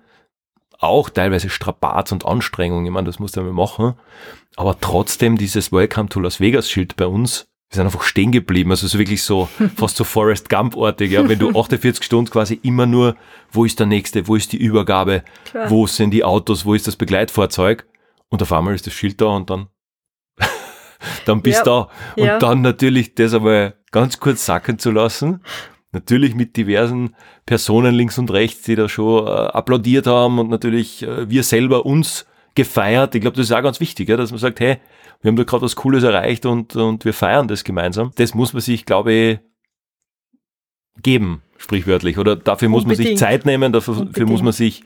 [0.78, 3.94] auch teilweise Strapaz und Anstrengung, ich meine, das musst du ja mal machen,
[4.56, 8.70] aber trotzdem dieses Welcome to Las Vegas Schild bei uns, wir sind einfach stehen geblieben,
[8.70, 12.86] also so wirklich so fast so Forrest Gump-artig, ja, wenn du 48 Stunden quasi immer
[12.86, 13.16] nur,
[13.50, 15.70] wo ist der nächste, wo ist die Übergabe, Klar.
[15.70, 17.86] wo sind die Autos, wo ist das Begleitfahrzeug?
[18.28, 19.68] Und auf einmal ist das Schild da und dann
[21.24, 21.88] dann bist du ja, da.
[22.16, 22.38] Und ja.
[22.38, 25.40] dann natürlich das aber ganz kurz sacken zu lassen
[25.94, 27.14] Natürlich mit diversen
[27.46, 31.86] Personen links und rechts, die da schon äh, applaudiert haben und natürlich äh, wir selber
[31.86, 32.26] uns
[32.56, 33.14] gefeiert.
[33.14, 34.78] Ich glaube, das ist auch ganz wichtig, ja, dass man sagt, hey,
[35.22, 38.10] wir haben da gerade was Cooles erreicht und, und wir feiern das gemeinsam.
[38.16, 39.38] Das muss man sich, glaube ich,
[41.00, 42.18] geben, sprichwörtlich.
[42.18, 43.10] Oder dafür muss Unbedingt.
[43.10, 44.82] man sich Zeit nehmen, dafür, dafür muss man sich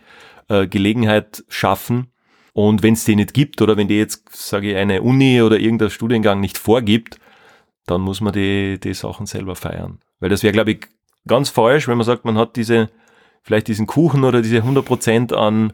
[0.48, 2.12] äh, Gelegenheit schaffen.
[2.52, 5.58] Und wenn es die nicht gibt oder wenn die jetzt, sage ich, eine Uni oder
[5.58, 7.18] irgendein Studiengang nicht vorgibt,
[7.86, 10.00] dann muss man die, die Sachen selber feiern.
[10.20, 10.80] Weil das wäre, glaube ich,
[11.28, 12.88] ganz falsch, wenn man sagt, man hat diese,
[13.42, 15.72] vielleicht diesen Kuchen oder diese 100% an,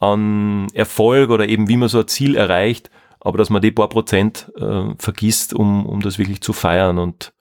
[0.00, 2.90] an Erfolg oder eben wie man so ein Ziel erreicht,
[3.20, 7.32] aber dass man die paar Prozent äh, vergisst, um, um das wirklich zu feiern und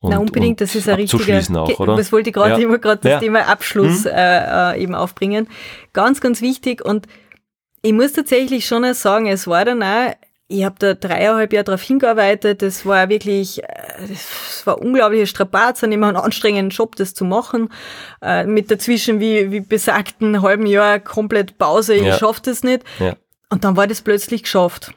[0.00, 1.94] und, Na unbedingt, das ist ein richtiger, auch, oder?
[1.94, 2.66] das wollte ich gerade ja.
[2.66, 3.20] immer gerade das ja.
[3.20, 4.10] Thema Abschluss hm?
[4.12, 5.46] äh, äh, eben aufbringen.
[5.92, 7.06] Ganz, ganz wichtig und
[7.82, 10.12] ich muss tatsächlich schon sagen, es war dann auch
[10.52, 12.62] ich habe da dreieinhalb Jahre darauf hingearbeitet.
[12.62, 13.66] Das war wirklich, äh,
[14.08, 17.70] das war unglaubliche Strapazen, immer einen anstrengenden Job, das zu machen.
[18.20, 22.10] Äh, mit dazwischen, wie, wie besagten halben Jahr komplett Pause, ja.
[22.10, 22.84] ich schaff das nicht.
[22.98, 23.16] Ja.
[23.48, 24.92] Und dann war das plötzlich geschafft.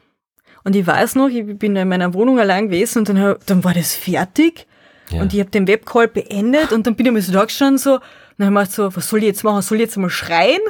[0.64, 3.64] Und ich weiß noch, ich bin da in meiner Wohnung allein gewesen und dann, dann
[3.64, 4.66] war das fertig.
[5.10, 5.22] Ja.
[5.22, 7.94] Und ich habe den Webcall beendet und dann bin ich mir so da gestanden so,
[7.94, 8.00] und
[8.38, 9.62] dann habe ich mir so, was soll ich jetzt machen?
[9.62, 10.60] Soll ich jetzt mal schreien?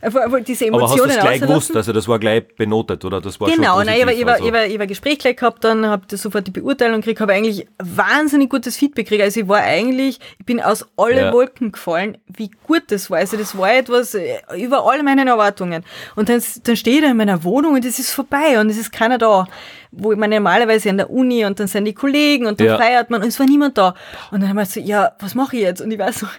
[0.00, 1.76] Aber, diese Emotionen aber hast du das gleich gewusst?
[1.76, 3.20] Also das war gleich benotet, oder?
[3.20, 4.46] Das war genau, schon nein, ich, war, ich, also.
[4.46, 7.32] ich, war, ich war Gespräch gleich gehabt, dann habe ich sofort die Beurteilung gekriegt, habe
[7.32, 9.22] eigentlich wahnsinnig gutes Feedback gekriegt.
[9.22, 11.32] Also ich war eigentlich, ich bin aus alle ja.
[11.32, 13.18] Wolken gefallen, wie gut das war.
[13.18, 15.84] Also das war etwas äh, über alle meine Erwartungen.
[16.16, 18.78] Und dann, dann stehe ich da in meiner Wohnung und es ist vorbei und es
[18.78, 19.46] ist keiner da
[19.92, 22.78] wo man normalerweise an der Uni und dann sind die Kollegen und dann ja.
[22.78, 23.94] feiert man und es war niemand da.
[24.30, 25.82] Und dann haben wir so, ja, was mache ich jetzt?
[25.82, 26.30] Und ich weiß noch,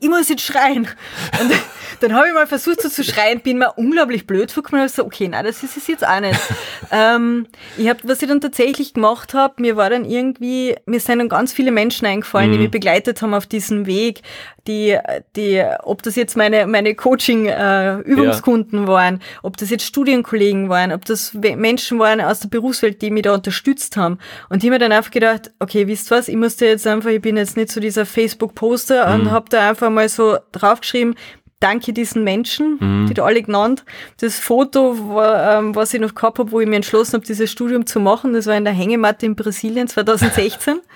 [0.00, 0.88] ich muss jetzt schreien.
[1.40, 1.52] Und
[2.00, 5.04] dann habe ich mal versucht so zu schreien, bin mir unglaublich blöd vorgekommen und so,
[5.04, 6.40] okay, nein, das ist es jetzt auch nicht.
[6.92, 11.18] ähm, ich habe, was ich dann tatsächlich gemacht habe, mir war dann irgendwie, mir sind
[11.18, 12.54] dann ganz viele Menschen eingefallen, mhm.
[12.54, 14.22] die mich begleitet haben auf diesem Weg,
[14.66, 14.98] die,
[15.36, 18.88] die, ob das jetzt meine, meine Coaching-Übungskunden äh, ja.
[18.88, 23.22] waren, ob das jetzt Studienkollegen waren, ob das Menschen waren aus der Berufswelt, die mich
[23.22, 24.18] da unterstützt haben.
[24.48, 27.36] Und die mir dann einfach gedacht, okay, wisst was, ich musste jetzt einfach, ich bin
[27.36, 29.20] jetzt nicht so dieser Facebook-Poster mhm.
[29.20, 31.14] und habe da einfach mal so draufgeschrieben,
[31.60, 33.06] danke diesen Menschen, mhm.
[33.06, 33.84] die da alle genannt.
[34.20, 34.92] Das Foto,
[35.22, 38.34] ähm, was ich noch gehabt habe, wo ich mir entschlossen habe, dieses Studium zu machen,
[38.34, 40.80] das war in der Hängematte in Brasilien 2016.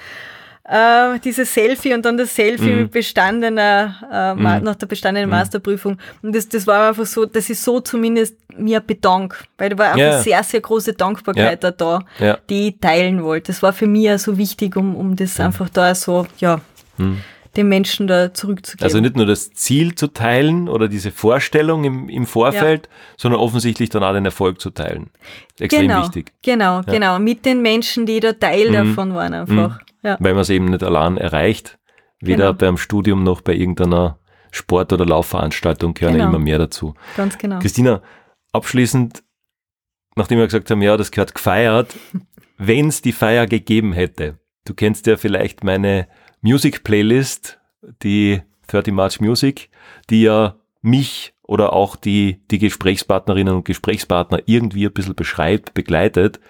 [0.71, 2.83] äh, dieses Selfie und dann das Selfie mhm.
[2.83, 4.65] mit bestandener, äh, mhm.
[4.65, 5.37] nach der bestandenen mhm.
[5.37, 5.99] Masterprüfung.
[6.23, 9.87] Und das, das war einfach so, das ist so zumindest mir bedank, weil da war
[9.87, 10.23] einfach ja.
[10.23, 11.71] sehr, sehr große Dankbarkeit ja.
[11.73, 12.39] da, ja.
[12.49, 13.53] die ich teilen wollte.
[13.53, 15.47] Das war für mich so wichtig, um, um das mhm.
[15.47, 16.61] einfach da so, ja,
[17.51, 17.57] mhm.
[17.57, 18.85] den Menschen da zurückzugeben.
[18.85, 23.91] Also nicht nur das Ziel zu teilen oder diese Vorstellung im, im Vorfeld, sondern offensichtlich
[23.91, 25.11] dann auch den Erfolg zu teilen.
[25.59, 26.33] Extrem genau, wichtig.
[26.43, 27.19] Genau, genau.
[27.19, 28.75] Mit den Menschen, die da Teil mhm.
[28.75, 29.81] davon waren einfach.
[30.03, 30.17] Ja.
[30.21, 31.79] Weil man es eben nicht allein erreicht.
[32.21, 32.53] Weder genau.
[32.55, 34.19] beim Studium noch bei irgendeiner
[34.51, 36.29] Sport- oder Laufveranstaltung gehören genau.
[36.29, 36.95] immer mehr dazu.
[37.17, 37.61] Ganz genau.
[37.61, 38.03] Christina,
[38.53, 39.23] abschließend,
[40.17, 41.95] nachdem wir gesagt haben, ja, das gehört gefeiert,
[42.59, 46.09] wenn es die Feier gegeben hätte, du kennst ja vielleicht meine
[46.43, 47.59] Music-Playlist,
[48.03, 49.69] die 30 March Music,
[50.09, 56.41] die ja mich oder auch die, die Gesprächspartnerinnen und Gesprächspartner irgendwie ein bisschen beschreibt, begleitet.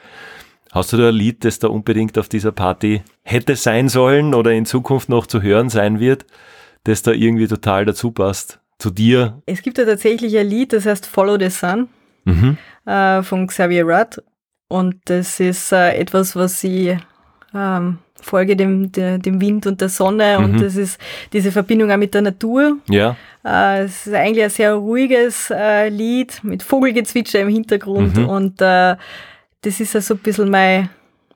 [0.73, 4.53] Hast du da ein Lied, das da unbedingt auf dieser Party hätte sein sollen oder
[4.53, 6.27] in Zukunft noch zu hören sein wird,
[6.85, 8.61] das da irgendwie total dazu passt?
[8.79, 9.43] Zu dir?
[9.47, 11.89] Es gibt ja tatsächlich ein Lied, das heißt Follow the Sun.
[12.25, 12.57] mhm.
[12.87, 14.23] äh, von Xavier Rudd.
[14.69, 16.97] Und das ist äh, etwas, was ich
[17.53, 20.45] ähm, folge dem, der, dem Wind und der Sonne mhm.
[20.45, 21.01] und das ist
[21.33, 22.79] diese Verbindung auch mit der Natur.
[22.89, 23.17] Ja.
[23.45, 28.29] Äh, es ist eigentlich ein sehr ruhiges äh, Lied mit Vogelgezwitscher im Hintergrund Mhm.
[28.29, 28.97] und äh,
[29.63, 30.89] das ist ja so ein bisschen mein,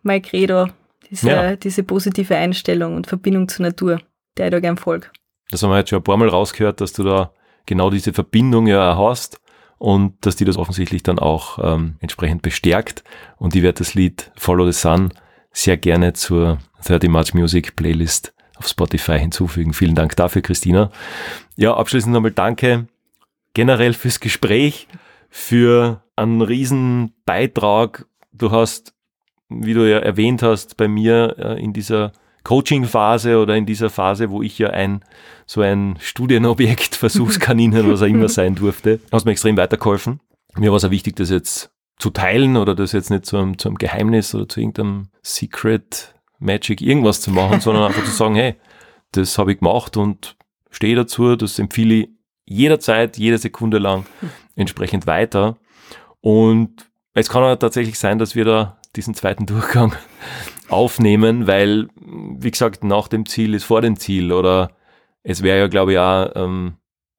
[0.03, 0.68] mein Credo,
[1.11, 1.57] diese, Ja.
[1.57, 4.01] diese positive Einstellung und Verbindung zur Natur,
[4.37, 5.09] der ich da gern folge.
[5.51, 7.32] Das haben wir jetzt schon ein paar Mal rausgehört, dass du da
[7.66, 9.39] genau diese Verbindung ja hast
[9.78, 13.05] und dass die das offensichtlich dann auch ähm, entsprechend bestärkt.
[13.37, 15.12] Und ich werde das Lied Follow the Sun
[15.55, 19.72] sehr gerne zur 30 March Music Playlist auf Spotify hinzufügen.
[19.72, 20.90] Vielen Dank dafür, Christina.
[21.57, 22.86] Ja, abschließend nochmal danke
[23.55, 24.88] generell fürs Gespräch,
[25.30, 28.07] für einen riesen Beitrag.
[28.32, 28.94] Du hast,
[29.48, 34.30] wie du ja erwähnt hast, bei mir äh, in dieser Coaching-Phase oder in dieser Phase,
[34.30, 35.02] wo ich ja ein
[35.46, 40.20] so ein Studienobjekt, Versuchskaninchen, was auch immer sein durfte, hast mir extrem weitergeholfen.
[40.57, 43.59] Mir war es auch wichtig, das jetzt zu teilen oder das jetzt nicht zu einem,
[43.59, 48.34] zu einem Geheimnis oder zu irgendeinem Secret Magic irgendwas zu machen, sondern einfach zu sagen,
[48.34, 48.57] hey,
[49.12, 50.36] das habe ich gemacht und
[50.70, 52.09] stehe dazu, das empfehle ich
[52.47, 54.07] jederzeit, jede Sekunde lang
[54.55, 55.57] entsprechend weiter.
[56.20, 59.95] Und es kann auch tatsächlich sein, dass wir da diesen zweiten Durchgang
[60.68, 64.72] aufnehmen, weil, wie gesagt, nach dem Ziel ist vor dem Ziel oder
[65.22, 66.74] es wäre ja, glaube ich, auch ähm,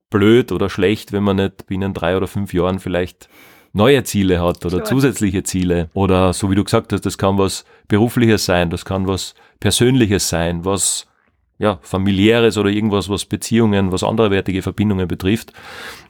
[0.09, 3.29] blöd oder schlecht, wenn man nicht binnen drei oder fünf Jahren vielleicht
[3.75, 4.85] neue Ziele hat oder Klar.
[4.85, 9.07] zusätzliche Ziele oder so wie du gesagt hast, das kann was berufliches sein, das kann
[9.07, 11.07] was persönliches sein, was
[11.57, 15.53] ja familiäres oder irgendwas, was Beziehungen, was anderwertige Verbindungen betrifft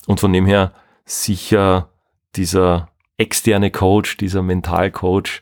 [0.06, 0.74] und von dem her
[1.06, 1.90] sicher
[2.36, 5.42] dieser externe Coach, dieser Mentalcoach,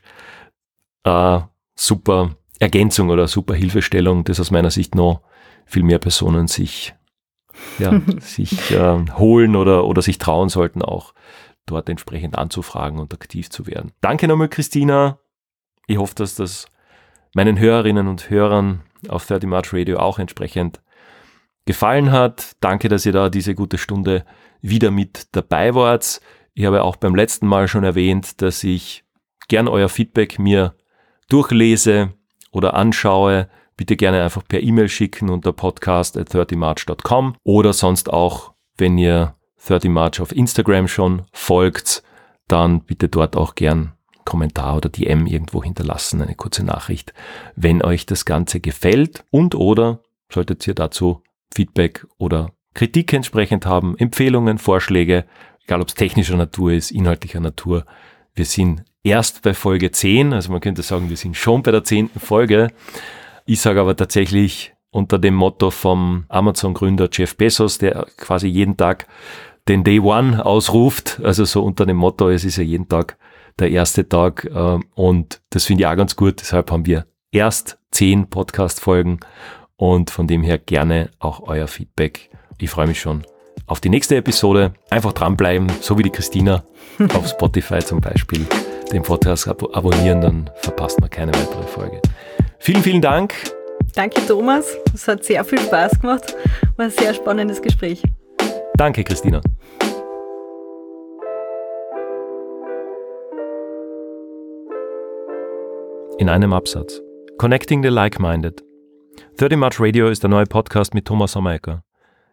[1.04, 1.40] äh,
[1.74, 5.20] super Ergänzung oder super Hilfestellung, das aus meiner Sicht noch
[5.66, 6.94] viel mehr Personen sich,
[7.78, 11.14] ja, sich äh, holen oder, oder sich trauen sollten, auch
[11.66, 13.92] dort entsprechend anzufragen und aktiv zu werden.
[14.00, 15.18] Danke nochmal, Christina.
[15.86, 16.66] Ich hoffe, dass das
[17.34, 20.80] meinen Hörerinnen und Hörern auf 30 March Radio auch entsprechend
[21.66, 22.56] gefallen hat.
[22.60, 24.24] Danke, dass ihr da diese gute Stunde
[24.60, 26.20] wieder mit dabei wart.
[26.54, 29.04] Ich habe auch beim letzten Mal schon erwähnt, dass ich
[29.48, 30.74] gern euer Feedback mir
[31.28, 32.12] durchlese
[32.52, 33.48] oder anschaue.
[33.76, 39.34] Bitte gerne einfach per E-Mail schicken unter podcast at 30march.com oder sonst auch, wenn ihr
[39.66, 42.02] 30 March auf Instagram schon folgt,
[42.48, 43.92] dann bitte dort auch gern
[44.24, 47.12] Kommentar oder DM irgendwo hinterlassen, eine kurze Nachricht,
[47.56, 50.00] wenn euch das Ganze gefällt und oder
[50.30, 51.22] solltet ihr dazu
[51.54, 55.24] Feedback oder Kritik entsprechend haben, Empfehlungen, Vorschläge,
[55.64, 57.84] egal ob es technischer Natur ist, inhaltlicher Natur.
[58.34, 61.84] Wir sind erst bei Folge 10, also man könnte sagen, wir sind schon bei der
[61.84, 62.68] zehnten Folge.
[63.46, 69.06] Ich sage aber tatsächlich unter dem Motto vom Amazon-Gründer Jeff Bezos, der quasi jeden Tag
[69.68, 73.16] den Day One ausruft, also so unter dem Motto, es ist ja jeden Tag
[73.58, 77.78] der erste Tag äh, und das finde ich auch ganz gut, deshalb haben wir erst
[77.90, 79.20] zehn Podcast-Folgen
[79.76, 82.30] und von dem her gerne auch euer Feedback.
[82.58, 83.24] Ich freue mich schon
[83.66, 84.74] auf die nächste Episode.
[84.90, 86.64] Einfach dranbleiben, so wie die Christina
[87.14, 88.46] auf Spotify zum Beispiel.
[88.92, 92.00] Den Podcast abo abonnieren, dann verpasst man keine weitere Folge.
[92.58, 93.34] Vielen, vielen Dank.
[93.94, 94.76] Danke, Thomas.
[94.92, 96.34] Es hat sehr viel Spaß gemacht.
[96.76, 98.02] War ein sehr spannendes Gespräch.
[98.76, 99.40] Danke, Christina.
[106.18, 107.00] In einem Absatz.
[107.38, 108.64] Connecting the Like-Minded.
[109.36, 111.84] 30 March Radio ist der neue Podcast mit Thomas Sommerecker.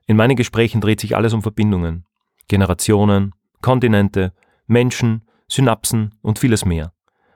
[0.07, 2.05] In meinen Gesprächen dreht sich alles um Verbindungen.
[2.47, 4.33] Generationen, Kontinente,
[4.65, 6.91] Menschen, Synapsen und vieles mehr.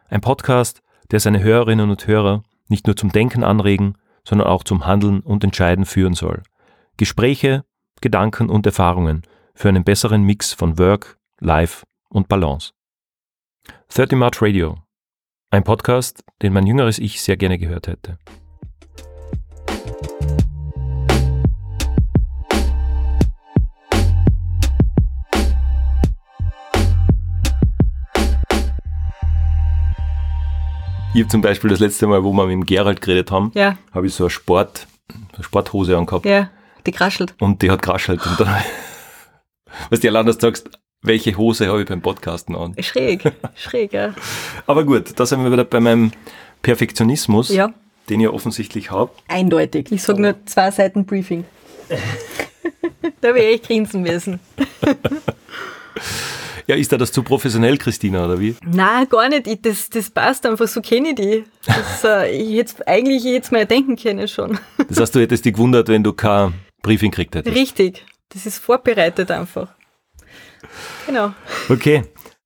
[0.10, 0.82] Ein Podcast,
[1.12, 5.43] der seine Hörerinnen und Hörer nicht nur zum Denken anregen, sondern auch zum Handeln und
[5.43, 6.41] Entscheiden führen soll.
[6.97, 7.66] Gespräche,
[8.02, 9.24] Gedanken und Erfahrungen
[9.54, 12.74] für einen besseren Mix von Work, Life und Balance.
[13.93, 14.78] 30 March Radio.
[15.50, 18.18] Ein Podcast, den mein jüngeres Ich sehr gerne gehört hätte.
[31.14, 33.78] Ich habe zum Beispiel das letzte Mal, wo wir mit dem Gerald geredet haben, Ja,
[33.93, 34.86] habe ich so eine Sport,
[35.34, 36.50] eine Sporthose angehabt ja,
[36.86, 37.36] die kraschelt.
[37.39, 38.25] und die hat geraschelt.
[38.25, 38.49] Und dann,
[39.89, 40.69] was du allein das sagst,
[41.01, 42.75] welche Hose habe ich beim Podcasten an?
[42.81, 44.13] Schräg, schräg, ja.
[44.65, 46.11] Aber gut, da sind wir wieder bei meinem
[46.63, 47.73] Perfektionismus, Ja,
[48.09, 49.11] den ich offensichtlich habe.
[49.27, 49.91] eindeutig.
[49.91, 51.45] Ich sage nur zwei Seiten Briefing.
[53.21, 54.39] da wäre ich grinsen müssen.
[56.67, 58.55] Ja, ist da das zu professionell, Christina, oder wie?
[58.66, 59.45] Na, gar nicht.
[59.45, 61.43] Ich, das, das passt einfach, so kenne ich die.
[61.67, 64.57] Das, äh, ich hätte eigentlich jetzt mal denken können schon.
[64.89, 66.55] Das heißt, du hättest dich gewundert, wenn du kein
[66.86, 67.55] Briefing gekriegt hättest.
[67.55, 68.05] Richtig.
[68.29, 69.74] Das ist vorbereitet einfach.
[71.07, 71.33] Genau.
[71.70, 72.03] Okay.